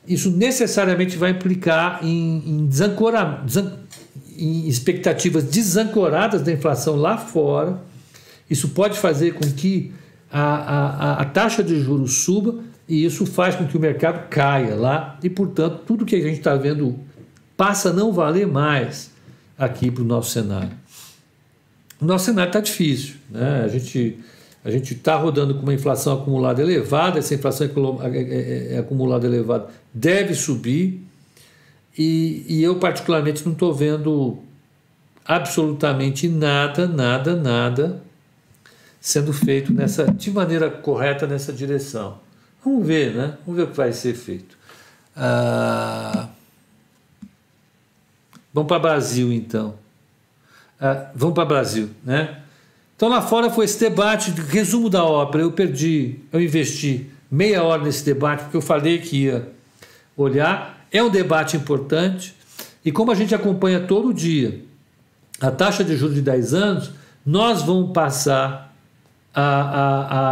[0.08, 3.44] isso necessariamente vai implicar em, em, desancora,
[4.38, 7.80] em expectativas desancoradas da inflação lá fora.
[8.50, 9.92] Isso pode fazer com que
[10.32, 14.76] a, a, a taxa de juros suba e isso faz com que o mercado caia
[14.76, 17.00] lá e, portanto, tudo que a gente está vendo
[17.56, 19.12] passa a não valer mais
[19.58, 20.81] aqui para o nosso cenário.
[22.02, 23.16] O nosso cenário está difícil.
[23.30, 23.62] Né?
[23.64, 24.20] A gente
[24.64, 29.26] a gente está rodando com uma inflação acumulada elevada, essa inflação é, é, é, acumulada
[29.26, 31.04] elevada deve subir,
[31.98, 34.38] e, e eu, particularmente, não estou vendo
[35.26, 38.02] absolutamente nada, nada, nada
[39.00, 42.20] sendo feito nessa, de maneira correta nessa direção.
[42.64, 43.38] Vamos ver, né?
[43.46, 44.56] Vamos ver o que vai ser feito.
[45.16, 46.30] Ah,
[48.54, 49.81] vamos para Brasil, então.
[50.82, 52.40] Ah, vamos para o Brasil, né?
[52.96, 57.84] Então lá fora foi esse debate, resumo da ópera, eu perdi, eu investi meia hora
[57.84, 59.48] nesse debate porque eu falei que ia
[60.18, 60.88] olhar.
[60.92, 62.36] É um debate importante
[62.84, 64.66] e como a gente acompanha todo dia
[65.40, 66.92] a taxa de juros de 10 anos,
[67.26, 68.74] nós vamos passar
[69.34, 70.26] a, a,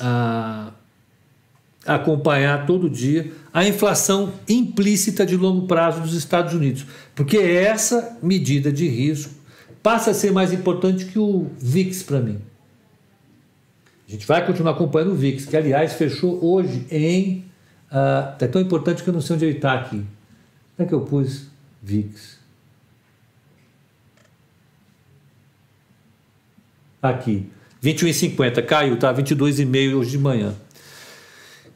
[0.00, 0.70] a,
[1.86, 8.16] a acompanhar todo dia a inflação implícita de longo prazo dos Estados Unidos, porque essa
[8.22, 9.34] medida de risco
[9.82, 12.38] passa a ser mais importante que o VIX para mim.
[14.06, 17.44] A gente vai continuar acompanhando o VIX, que aliás fechou hoje em.
[17.90, 19.96] Uh, é tão importante que eu não sei onde ele está aqui.
[19.96, 20.06] Onde
[20.78, 21.48] é que eu pus
[21.82, 22.38] VIX?
[27.02, 27.50] Aqui.
[27.82, 29.12] 21,50 caiu, tá?
[29.12, 30.54] 22,5 hoje de manhã.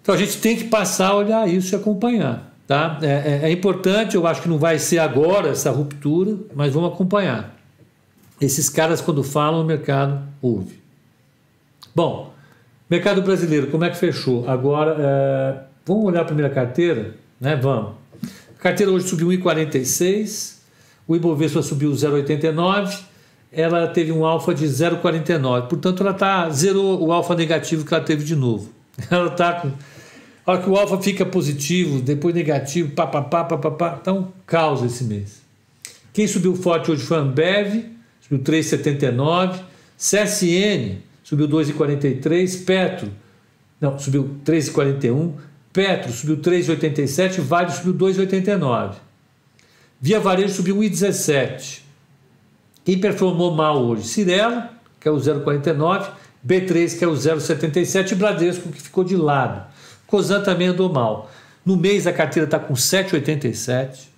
[0.02, 2.52] Então a gente tem que passar a olhar isso e acompanhar.
[2.66, 2.98] Tá?
[3.02, 6.92] É, é, é, importante, eu acho que não vai ser agora essa ruptura, mas vamos
[6.92, 7.56] acompanhar.
[8.40, 10.80] Esses caras, quando falam, o mercado ouve.
[11.94, 12.32] Bom,
[12.88, 14.48] mercado brasileiro, como é que fechou?
[14.48, 17.14] Agora, é, vamos olhar a primeira carteira?
[17.40, 17.54] Né?
[17.56, 17.92] Vamos.
[18.58, 20.56] A carteira hoje subiu 1,46,
[21.06, 23.00] o Ibovespa subiu 0,89,
[23.52, 28.02] ela teve um alfa de 0,49, portanto ela tá, zerou o alfa negativo que ela
[28.02, 28.70] teve de novo.
[29.10, 29.72] Ela está com
[30.44, 33.98] a hora que o alfa fica positivo, depois negativo, papapá, papapá.
[34.00, 35.40] Então, causa esse mês.
[36.12, 37.86] Quem subiu forte hoje foi a Ambev,
[38.20, 39.60] subiu 3,79.
[39.96, 42.64] CSN subiu 2,43.
[42.64, 43.08] Petro,
[43.80, 45.32] não, subiu 3,41.
[45.72, 47.40] Petro subiu 3,87.
[47.40, 48.96] Vale subiu 2,89.
[50.00, 51.80] Via Varejo subiu 1,17.
[52.84, 54.08] Quem performou mal hoje?
[54.08, 56.10] Cirela, que é o 0,49.
[56.44, 58.10] B3, que é o 0,77.
[58.10, 59.71] E Bradesco, que ficou de lado.
[60.12, 61.30] Cosan também andou mal.
[61.64, 64.08] No mês a carteira está com 7,87.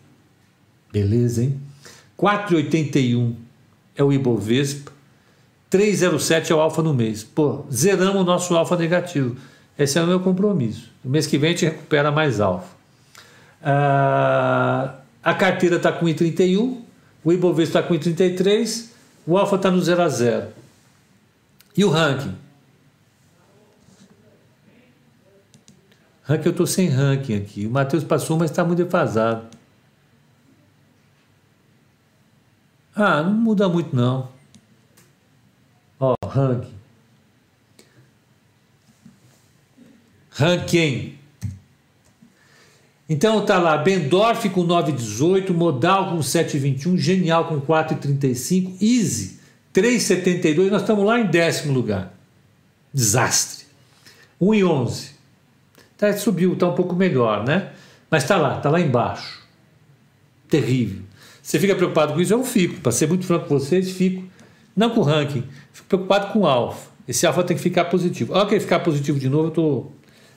[0.92, 1.60] Beleza, hein?
[2.18, 3.32] 4,81
[3.94, 4.90] é o Ibovespa.
[5.70, 7.22] 3,07 é o alfa no mês.
[7.22, 9.36] Pô, zeramos o nosso alfa negativo.
[9.78, 10.90] Esse é o meu compromisso.
[11.04, 12.74] No mês que vem a gente recupera mais alfa.
[13.62, 16.80] Ah, a carteira está com 1,31.
[17.22, 18.86] O Ibovespa está com 1,33.
[19.24, 20.48] O alfa está no 0 a 0.
[21.76, 22.34] E o ranking?
[26.24, 27.66] Ranking, eu estou sem ranking aqui.
[27.66, 29.46] O Matheus passou, mas está muito defasado.
[32.96, 34.28] Ah, não muda muito não.
[36.00, 36.74] Ó, ranking.
[40.30, 41.18] Ranking.
[43.08, 50.82] Então tá lá, Bendorf com 9,18, Modal com 7,21, Genial com 4,35, Easy 3,72, nós
[50.82, 52.14] estamos lá em décimo lugar.
[52.92, 53.66] Desastre.
[54.40, 55.13] 1,11.
[55.96, 57.72] Tá, subiu, está um pouco melhor, né?
[58.10, 59.42] Mas está lá, está lá embaixo.
[60.48, 61.02] Terrível.
[61.42, 62.32] Você fica preocupado com isso?
[62.32, 62.80] Eu fico.
[62.80, 64.24] Para ser muito franco com vocês, fico.
[64.76, 66.90] Não com o ranking, fico preocupado com o alfa.
[67.06, 68.32] Esse alfa tem que ficar positivo.
[68.32, 69.86] Olha que ficar positivo de novo, eu tô.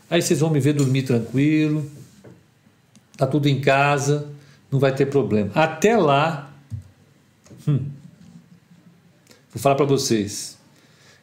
[0.09, 1.89] Aí vocês vão me ver dormir tranquilo.
[3.15, 4.29] Tá tudo em casa,
[4.71, 5.51] não vai ter problema.
[5.55, 6.51] Até lá,
[7.67, 7.85] hum,
[9.51, 10.57] vou falar para vocês.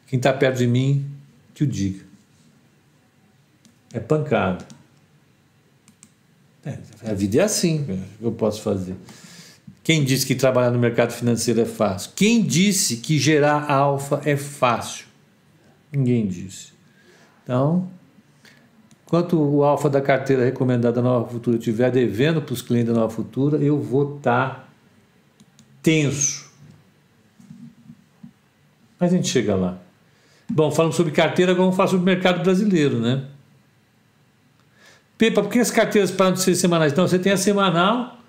[0.07, 1.05] Quem está perto de mim,
[1.53, 2.03] que o diga.
[3.95, 4.65] É pancada.
[6.65, 6.77] É,
[7.09, 8.93] a vida é assim, eu posso fazer.
[9.81, 12.11] Quem disse que trabalhar no mercado financeiro é fácil?
[12.13, 15.05] Quem disse que gerar alfa é fácil?
[15.93, 16.73] Ninguém disse.
[17.41, 17.87] Então,
[19.05, 22.99] enquanto o alfa da carteira recomendada da Nova Futura estiver devendo para os clientes da
[22.99, 24.67] Nova Futura, eu vou estar tá
[25.81, 26.51] tenso.
[28.99, 29.77] Mas a gente chega lá.
[30.51, 33.25] Bom, falando sobre carteira, agora vamos falar sobre o mercado brasileiro, né?
[35.17, 36.93] Pepa, por que as carteiras param de ser semanais?
[36.93, 38.19] Não, você tem a semanal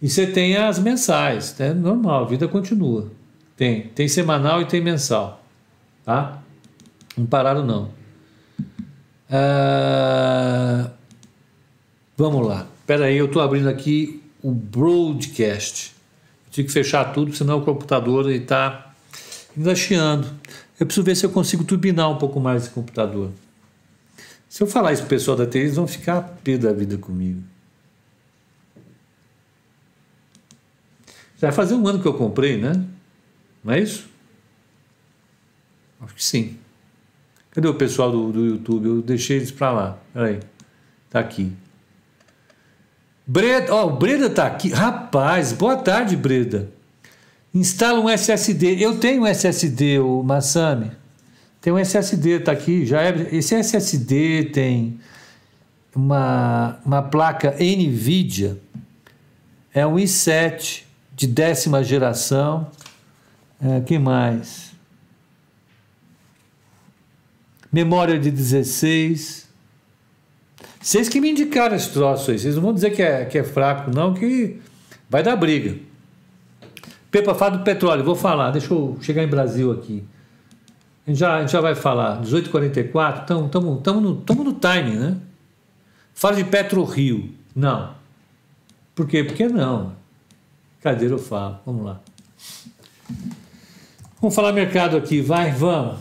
[0.00, 1.58] e você tem as mensais.
[1.60, 1.74] É né?
[1.74, 3.10] normal, a vida continua.
[3.56, 5.44] Tem, tem semanal e tem mensal.
[6.04, 6.42] Tá?
[7.16, 7.90] Não pararam, não.
[9.30, 10.90] Ah,
[12.16, 12.66] vamos lá.
[12.80, 15.94] Espera aí, eu estou abrindo aqui o broadcast.
[16.46, 18.92] Eu tive que fechar tudo, senão o computador está
[19.56, 20.28] ainda chiando.
[20.78, 23.30] Eu preciso ver se eu consigo turbinar um pouco mais esse computador.
[24.52, 27.42] Se eu falar isso pro pessoal da TI, eles vão ficar pé da vida comigo.
[31.38, 32.84] Já vai fazer um ano que eu comprei, né?
[33.64, 34.10] Não é isso?
[36.02, 36.58] Acho que sim.
[37.52, 38.88] Cadê o pessoal do, do YouTube?
[38.88, 39.98] Eu deixei eles para lá.
[40.12, 40.40] Peraí.
[41.08, 41.50] Tá aqui.
[43.26, 44.68] Breda, ó, oh, o Breda tá aqui.
[44.68, 46.70] Rapaz, boa tarde, Breda.
[47.54, 48.84] Instala um SSD.
[48.84, 51.01] Eu tenho um SSD, o Massami.
[51.62, 54.98] Tem um SSD, tá aqui, já é, esse SSD tem
[55.94, 58.58] uma, uma placa NVIDIA,
[59.72, 60.82] é um i7
[61.14, 62.66] de décima geração,
[63.62, 64.72] é, que mais?
[67.72, 69.48] Memória de 16.
[70.80, 73.44] Vocês que me indicaram esse troço aí, vocês não vão dizer que é, que é
[73.44, 74.60] fraco, não, que
[75.08, 75.78] vai dar briga.
[77.08, 80.02] Pepa, fala do petróleo, vou falar, deixa eu chegar em Brasil aqui.
[81.06, 85.16] A gente já, a gente já vai falar, 18h44, estamos no, tamo no timing, né?
[86.14, 87.34] Fala de Petro Rio.
[87.54, 87.94] Não.
[88.94, 89.24] Por quê?
[89.24, 89.94] Porque não.
[90.80, 91.58] Cadeira eu falo.
[91.66, 92.00] Vamos lá.
[94.20, 95.98] Vamos falar mercado aqui, vai, vamos.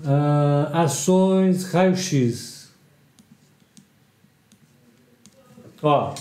[0.00, 2.70] Uh, ações raio-x.
[5.82, 6.14] Ó,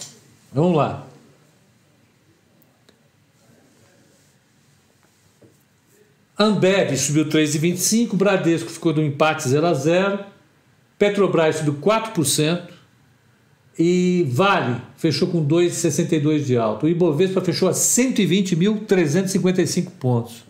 [0.53, 1.05] vamos lá.
[6.41, 10.25] Ambev subiu 3,25%, Bradesco ficou do empate 0 a 0,
[10.97, 12.71] Petrobras subiu 4%,
[13.77, 16.85] E Vale fechou com 2,62 de alta.
[16.85, 20.43] O Ibovespa fechou a 120.355 pontos.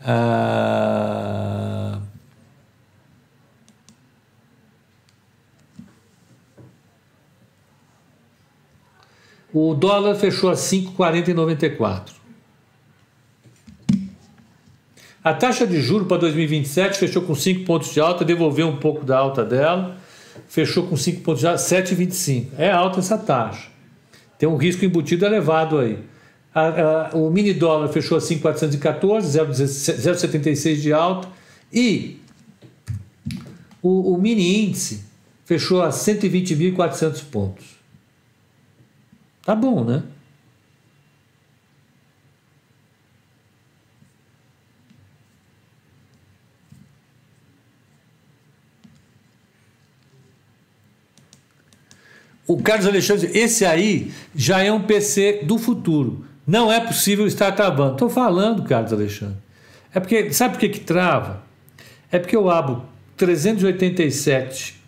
[0.00, 2.00] Ah...
[9.52, 12.17] O dólar fechou a 5,4094.
[15.22, 19.04] A taxa de juro para 2027 fechou com 5 pontos de alta, devolveu um pouco
[19.04, 19.96] da alta dela,
[20.48, 22.46] fechou com 5 pontos de alta, 7,25.
[22.56, 23.68] É alta essa taxa.
[24.38, 25.98] Tem um risco embutido elevado aí.
[26.54, 31.28] A, a, o mini dólar fechou a 5,414, 0,76 de alta.
[31.72, 32.20] E
[33.82, 35.04] o, o mini índice
[35.44, 37.66] fechou a 120.400 pontos.
[39.42, 40.02] Tá bom, né?
[52.48, 56.24] O Carlos Alexandre, esse aí já é um PC do futuro.
[56.44, 57.92] Não é possível estar travando.
[57.92, 59.36] Estou falando, Carlos Alexandre.
[59.94, 61.42] É porque, sabe por que, que trava?
[62.10, 62.82] É porque eu abro
[63.16, 64.82] 387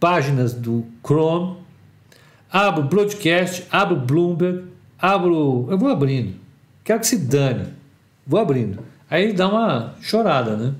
[0.00, 1.62] páginas do Chrome
[2.54, 4.62] abro broadcast, abro Bloomberg,
[4.96, 5.66] abro.
[5.68, 6.36] Eu vou abrindo.
[6.84, 7.66] Quero que se dane.
[8.24, 8.78] Vou abrindo.
[9.10, 10.72] Aí dá uma chorada, né?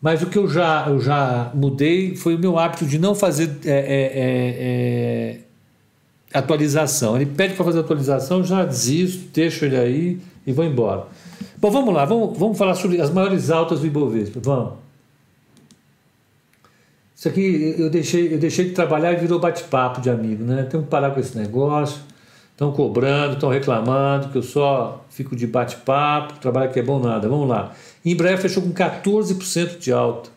[0.00, 3.58] Mas o que eu já, eu já mudei foi o meu hábito de não fazer
[3.64, 3.78] é, é,
[4.14, 5.40] é,
[6.32, 7.16] é atualização.
[7.16, 11.06] Ele pede para fazer atualização, já desisto, deixo ele aí e vou embora.
[11.58, 14.40] Bom, vamos lá, vamos, vamos falar sobre as maiores altas do Ibovespa.
[14.42, 14.74] Vamos.
[17.14, 20.62] Isso aqui eu deixei, eu deixei de trabalhar e virou bate-papo de amigo, né?
[20.62, 22.00] Tem que parar com esse negócio.
[22.52, 27.28] Estão cobrando, estão reclamando que eu só fico de bate-papo, trabalho que é bom nada.
[27.28, 27.72] Vamos lá.
[28.04, 30.30] Embraer fechou com 14% de alta.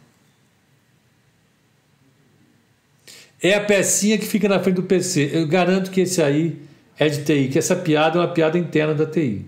[3.41, 5.32] É a pecinha que fica na frente do PC.
[5.34, 6.61] Eu garanto que esse aí
[6.97, 9.45] é de TI, que essa piada é uma piada interna da TI.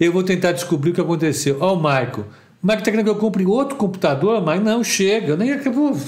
[0.00, 1.58] Eu vou tentar descobrir o que aconteceu.
[1.60, 2.24] Oh, o Michael.
[2.62, 5.36] O Michael está querendo que eu compre outro computador, mas não chega.
[5.36, 5.98] Nem acabou.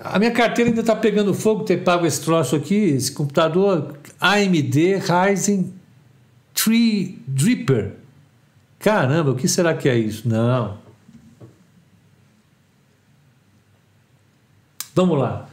[0.00, 4.98] A minha carteira ainda está pegando fogo ter pago esse troço aqui, esse computador AMD
[4.98, 5.72] Ryzen
[6.52, 7.92] 3 Dripper.
[8.78, 10.28] Caramba, o que será que é isso?
[10.28, 10.76] Não.
[14.94, 15.48] Vamos lá.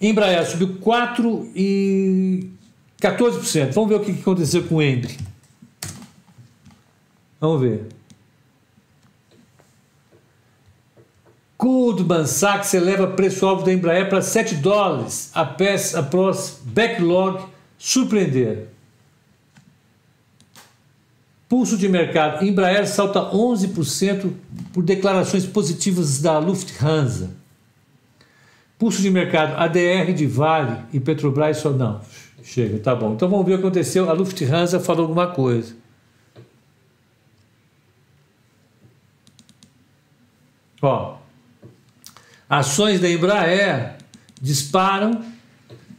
[0.00, 2.48] Embraer subiu 4 e
[3.00, 3.72] 14%.
[3.72, 5.18] Vamos ver o que aconteceu com o Embry.
[7.38, 7.99] Vamos ver.
[11.60, 17.44] Goldman Sachs eleva preço-alvo da Embraer para 7 dólares após, backlog
[17.76, 18.68] surpreender.
[21.46, 22.42] Pulso de mercado.
[22.42, 24.32] Embraer salta 11%
[24.72, 27.30] por declarações positivas da Lufthansa.
[28.78, 29.54] Pulso de mercado.
[29.58, 32.00] ADR de Vale e Petrobras só não.
[32.42, 33.12] Chega, tá bom.
[33.12, 34.08] Então vamos ver o que aconteceu.
[34.08, 35.76] A Lufthansa falou alguma coisa.
[40.80, 41.19] Ó,
[42.50, 43.94] ações da Embraer
[44.42, 45.22] disparam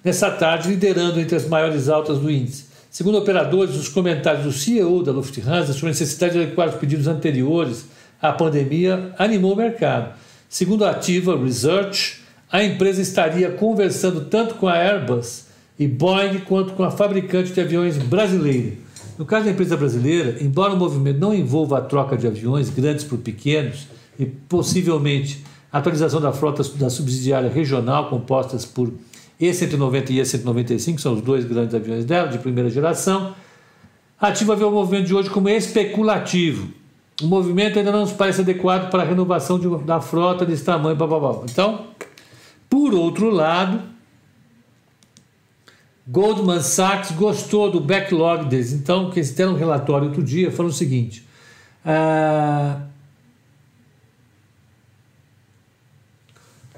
[0.03, 2.65] nessa tarde, liderando entre as maiores altas do índice.
[2.89, 7.07] Segundo operadores, os comentários do CEO da Lufthansa sobre a necessidade de adequar os pedidos
[7.07, 7.85] anteriores
[8.21, 10.13] à pandemia animou o mercado.
[10.49, 12.19] Segundo a Ativa Research,
[12.51, 15.45] a empresa estaria conversando tanto com a Airbus
[15.79, 18.73] e Boeing quanto com a fabricante de aviões brasileira.
[19.17, 23.05] No caso da empresa brasileira, embora o movimento não envolva a troca de aviões grandes
[23.05, 23.87] por pequenos,
[24.19, 28.91] e possivelmente atualização da frota da subsidiária regional, compostas por
[29.39, 33.33] E-190 e E-195, são os dois grandes aviões dela, de primeira geração.
[34.19, 36.67] Ativa vê o movimento de hoje como especulativo.
[37.21, 40.95] O movimento ainda não nos parece adequado para a renovação de, da frota desse tamanho.
[40.95, 41.43] Blá, blá, blá.
[41.49, 41.87] Então,
[42.69, 43.81] por outro lado,
[46.07, 48.73] Goldman Sachs gostou do backlog deles.
[48.73, 51.25] Então, que eles deram um relatório outro dia, falou o seguinte:
[51.85, 52.81] ah,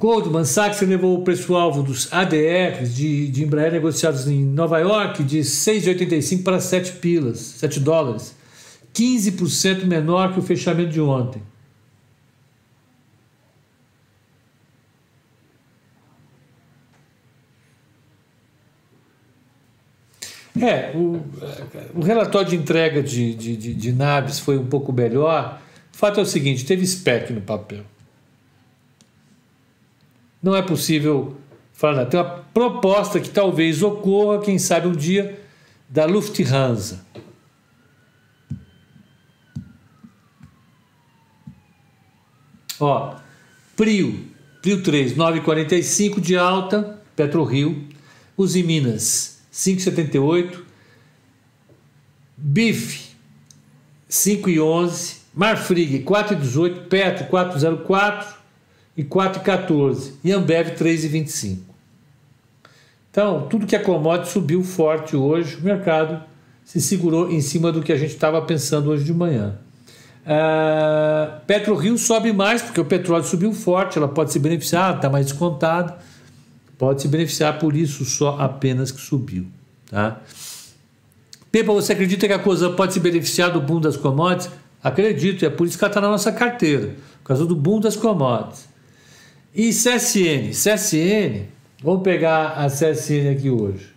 [0.03, 5.39] Goldman Sachs elevou o preço-alvo dos ADRs de, de Embraer negociados em Nova York de
[5.39, 8.35] 6,85 para 7 pilas, 7 dólares,
[8.93, 11.41] 15% menor que o fechamento de ontem.
[20.61, 21.21] É, o,
[21.95, 25.61] o relatório de entrega de, de, de, de naves foi um pouco melhor.
[25.93, 27.92] O fato é o seguinte: teve SPEC no papel.
[30.43, 31.37] Não é possível
[31.73, 35.41] Fala, tem uma proposta que talvez ocorra, quem sabe um dia,
[35.89, 37.03] da Lufthansa.
[42.79, 43.15] Ó,
[43.75, 44.27] Prio,
[44.61, 47.89] Prio 3, 9,45 de alta, PetroRio.
[48.37, 50.59] Uzi Minas, 5,78.
[52.37, 53.15] Bife,
[54.09, 55.17] 5,11.
[55.33, 56.87] Marfrig, 4,18.
[56.87, 58.42] Petro, 4,04
[58.95, 60.13] e 4,14.
[60.23, 61.57] E Ambev, 3,25.
[63.11, 65.57] Então, tudo que é commodity subiu forte hoje.
[65.57, 66.23] O mercado
[66.65, 69.55] se segurou em cima do que a gente estava pensando hoje de manhã.
[70.23, 75.09] Uh, Petro Rio sobe mais porque o petróleo subiu forte, ela pode se beneficiar, está
[75.09, 75.97] mais descontada,
[76.77, 79.45] pode se beneficiar por isso só apenas que subiu.
[79.91, 80.21] Tá?
[81.51, 84.49] Pepa, você acredita que a coisa pode se beneficiar do boom das commodities?
[84.81, 87.95] Acredito, é por isso que ela está na nossa carteira, por causa do boom das
[87.95, 88.72] commodities.
[89.55, 90.51] E CSN?
[90.51, 91.45] CSN,
[91.83, 93.93] vamos pegar a CSN aqui hoje.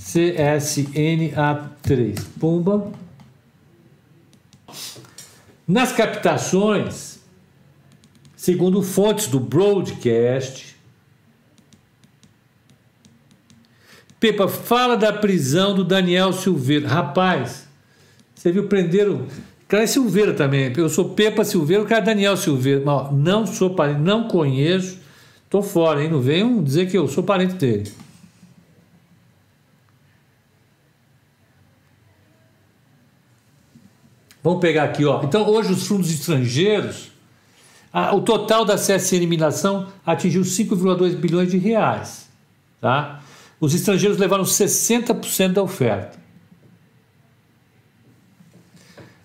[0.00, 2.90] CSNA3, Pumba.
[5.66, 7.20] Nas captações,
[8.36, 10.76] segundo fontes do broadcast,
[14.18, 16.88] Pepa, fala da prisão do Daniel Silveira.
[16.88, 17.68] Rapaz,
[18.34, 19.28] você viu, prenderam.
[19.68, 20.72] Cara, é Silveira também.
[20.74, 22.82] Eu sou Pepa Silveira, o cara é Daniel Silveira.
[22.82, 24.98] Mas, não sou parente, não conheço.
[25.50, 26.10] Tô fora, hein?
[26.10, 27.92] Não venham dizer que eu sou parente dele.
[34.42, 35.22] Vamos pegar aqui, ó.
[35.22, 37.10] Então, hoje os fundos estrangeiros,
[37.92, 42.30] a, o total da CSN eliminação atingiu 5,2 bilhões de reais,
[42.80, 43.20] tá?
[43.60, 46.18] Os estrangeiros levaram 60% da oferta.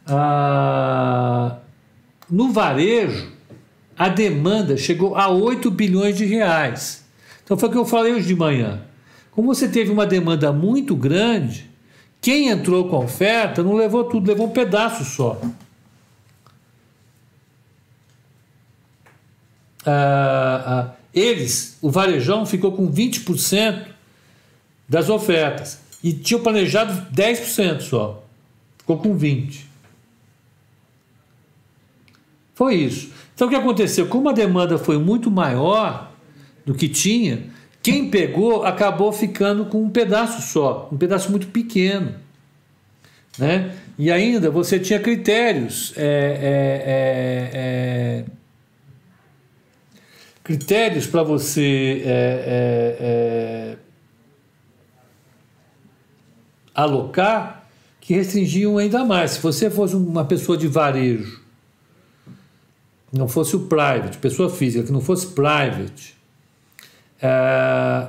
[0.06, 1.58] Ah,
[2.30, 3.32] no varejo,
[3.98, 7.06] a demanda chegou a 8 bilhões de reais.
[7.44, 8.82] Então foi o que eu falei hoje de manhã.
[9.32, 11.70] Como você teve uma demanda muito grande,
[12.22, 15.40] quem entrou com a oferta não levou tudo, levou um pedaço só.
[19.86, 23.88] Ah, ah, eles, o varejão, ficou com 20%
[24.88, 28.24] das ofertas e tinham planejado 10% só.
[28.78, 29.73] Ficou com 20%.
[32.54, 33.12] Foi isso.
[33.34, 34.08] Então o que aconteceu?
[34.08, 36.12] Como a demanda foi muito maior
[36.66, 37.50] do que tinha,
[37.82, 42.16] quem pegou acabou ficando com um pedaço só, um pedaço muito pequeno.
[43.38, 43.76] Né?
[43.98, 45.94] E ainda você tinha critérios.
[45.98, 48.26] É, é, é, é
[50.44, 53.78] critérios para você é, é,
[56.76, 57.68] alocar
[58.02, 59.32] que restringiam ainda mais.
[59.32, 61.43] Se você fosse uma pessoa de varejo,
[63.14, 66.16] não fosse o private, pessoa física, que não fosse private,
[67.22, 68.08] é,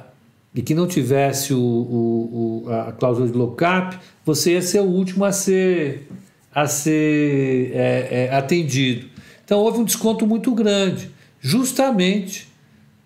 [0.55, 4.85] e que não tivesse o, o, o, a cláusula de lock-up, você ia ser o
[4.85, 6.09] último a ser,
[6.53, 9.09] a ser é, é, atendido.
[9.45, 12.49] Então houve um desconto muito grande, justamente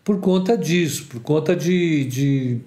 [0.05, 2.61] por conta disso, por conta de, de,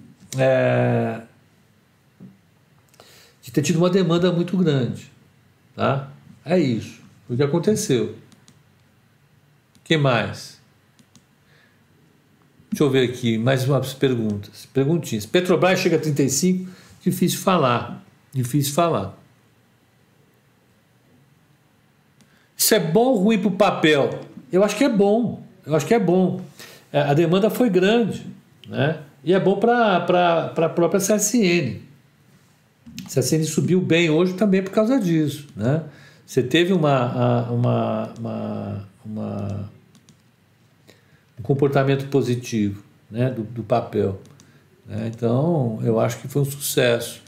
[3.42, 5.10] de ter tido uma demanda muito grande.
[5.74, 6.12] Tá?
[6.44, 7.00] É isso.
[7.28, 8.14] O que aconteceu.
[9.92, 10.58] Que mais?
[12.70, 14.66] Deixa eu ver aqui, mais umas perguntas.
[14.72, 15.26] Perguntinhas.
[15.26, 16.70] Petrobras chega a 35,
[17.04, 18.02] difícil falar.
[18.32, 19.18] Difícil falar.
[22.56, 24.20] Isso é bom ou ruim para o papel?
[24.50, 25.42] Eu acho que é bom.
[25.66, 26.40] Eu acho que é bom.
[26.90, 28.26] É, a demanda foi grande,
[28.66, 29.00] né?
[29.22, 31.80] E é bom para a própria CSN.
[33.04, 35.82] A CSN subiu bem hoje também por causa disso, né?
[36.24, 39.70] Você teve uma, uma, uma, uma
[41.42, 44.20] comportamento positivo né, do, do papel.
[44.86, 45.10] Né?
[45.14, 47.22] Então, eu acho que foi um sucesso.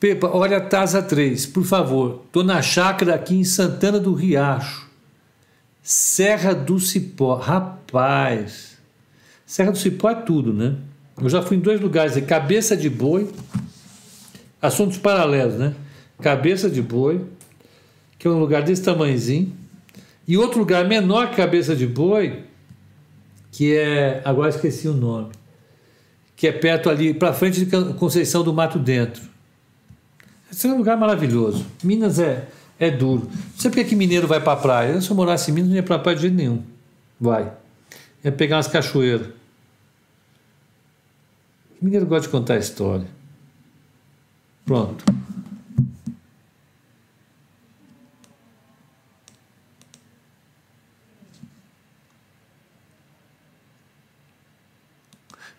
[0.00, 2.22] Pepa, olha a Tasa 3, por favor.
[2.26, 4.88] Estou na chácara aqui em Santana do Riacho.
[5.82, 7.34] Serra do Cipó.
[7.34, 8.78] Rapaz,
[9.44, 10.76] Serra do Cipó é tudo, né?
[11.20, 13.28] Eu já fui em dois lugares, é Cabeça de Boi
[14.60, 15.74] assuntos paralelos, né?
[16.20, 17.24] Cabeça de boi,
[18.18, 19.52] que é um lugar desse tamanhozinho,
[20.26, 22.44] e outro lugar menor que cabeça de boi,
[23.52, 25.32] que é, agora esqueci o nome,
[26.36, 29.22] que é perto ali, para frente de Conceição do Mato Dentro.
[30.50, 31.64] Esse é um lugar maravilhoso.
[31.82, 32.48] Minas é,
[32.78, 33.28] é duro.
[33.30, 35.00] Não sei porque que mineiro vai para a praia.
[35.00, 36.62] Se eu morasse em Minas, não ia para a praia de jeito nenhum.
[37.20, 37.52] Vai.
[38.24, 39.28] Ia pegar umas cachoeiras.
[41.80, 43.06] Mineiro gosta de contar história.
[44.68, 45.02] Pronto.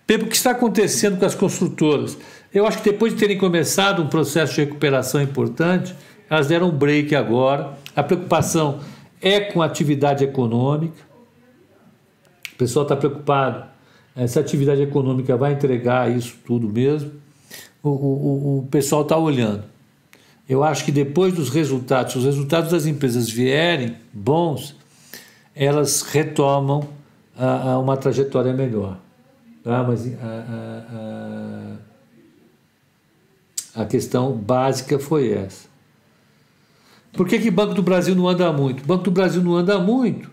[0.05, 2.19] Pepe, o que está acontecendo com as construtoras?
[2.53, 5.95] Eu acho que depois de terem começado um processo de recuperação importante,
[6.29, 7.79] elas deram um break agora.
[7.95, 8.79] A preocupação
[9.19, 11.03] é com a atividade econômica.
[12.53, 13.65] O pessoal está preocupado
[14.15, 17.28] eh, Essa atividade econômica vai entregar isso tudo mesmo.
[17.81, 19.63] O, o, o pessoal está olhando.
[20.47, 24.75] Eu acho que depois dos resultados, se os resultados das empresas vierem bons,
[25.55, 26.89] elas retomam
[27.37, 28.97] a, a uma trajetória melhor.
[29.63, 29.83] Tá?
[29.83, 31.77] Mas a,
[33.75, 35.69] a, a, questão básica foi essa.
[37.13, 38.83] Por que, que Banco do Brasil não anda muito?
[38.83, 40.31] O Banco do Brasil não anda muito,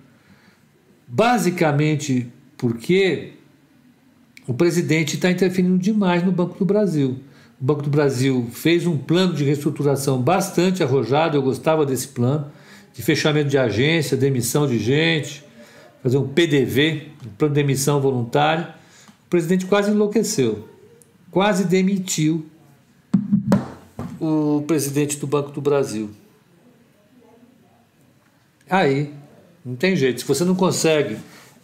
[1.06, 3.34] basicamente porque
[4.46, 7.18] o presidente está interferindo demais no Banco do Brasil.
[7.60, 12.50] O Banco do Brasil fez um plano de reestruturação bastante arrojado, eu gostava desse plano,
[12.92, 15.42] de fechamento de agência, demissão de gente,
[16.02, 18.74] fazer um PDV, um plano de demissão voluntária.
[19.26, 20.68] O presidente quase enlouqueceu,
[21.30, 22.46] quase demitiu
[24.20, 26.10] o presidente do Banco do Brasil.
[28.68, 29.12] Aí,
[29.64, 30.20] não tem jeito.
[30.20, 31.16] Se você não consegue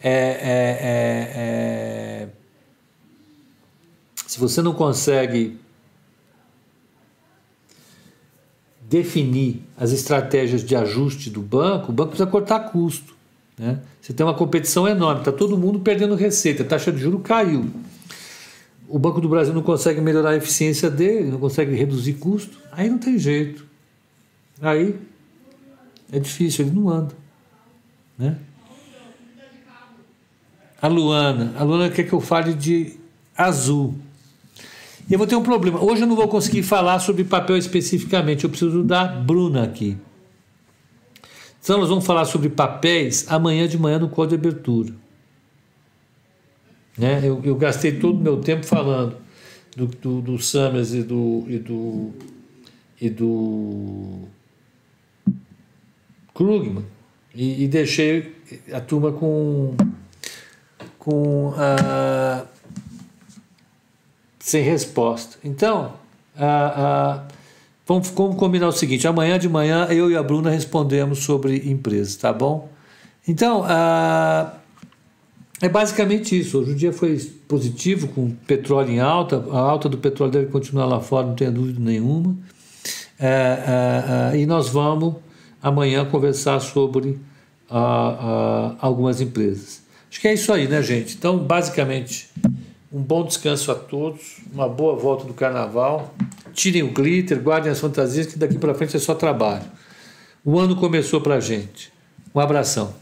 [0.03, 2.28] é, é, é, é
[4.26, 5.61] se você não consegue
[8.93, 13.16] definir as estratégias de ajuste do banco, o banco precisa cortar custo.
[13.59, 13.78] Né?
[14.03, 17.70] Você tem uma competição enorme, está todo mundo perdendo receita, a taxa de juros caiu.
[18.86, 22.90] O Banco do Brasil não consegue melhorar a eficiência dele, não consegue reduzir custo, aí
[22.90, 23.64] não tem jeito.
[24.61, 24.95] Aí
[26.12, 27.14] é difícil, ele não anda.
[28.18, 28.36] Né?
[30.82, 32.93] A Luana, a Luana quer que eu fale de
[33.34, 33.95] azul.
[35.11, 35.83] Eu vou ter um problema.
[35.83, 39.97] Hoje eu não vou conseguir falar sobre papel especificamente, eu preciso da Bruna aqui.
[41.63, 44.95] Então nós vamos falar sobre papéis amanhã de manhã no código de abertura.
[46.97, 47.21] Né?
[47.23, 49.17] Eu, eu gastei todo o meu tempo falando
[49.77, 52.11] do, do, do Summers e do, e do,
[53.01, 54.19] e do
[56.35, 56.85] Krugman
[57.35, 58.35] e, e deixei
[58.73, 59.75] a turma com,
[60.99, 62.45] com a
[64.43, 65.38] sem resposta.
[65.45, 65.93] Então,
[67.86, 72.16] vamos, vamos combinar o seguinte: amanhã de manhã eu e a Bruna respondemos sobre empresas,
[72.16, 72.68] tá bom?
[73.26, 73.64] Então,
[75.61, 76.59] é basicamente isso.
[76.59, 77.16] Hoje o dia foi
[77.47, 79.36] positivo, com petróleo em alta.
[79.53, 82.36] A alta do petróleo deve continuar lá fora, não tenha dúvida nenhuma.
[83.20, 85.14] É, é, é, e nós vamos
[85.62, 87.16] amanhã conversar sobre
[88.80, 89.82] algumas empresas.
[90.11, 91.14] Acho que é isso aí, né, gente?
[91.16, 92.28] Então, basicamente.
[92.93, 96.14] Um bom descanso a todos, uma boa volta do carnaval.
[96.53, 99.64] Tirem o glitter, guardem as fantasias, que daqui para frente é só trabalho.
[100.45, 101.90] O ano começou para a gente.
[102.34, 103.02] Um abração.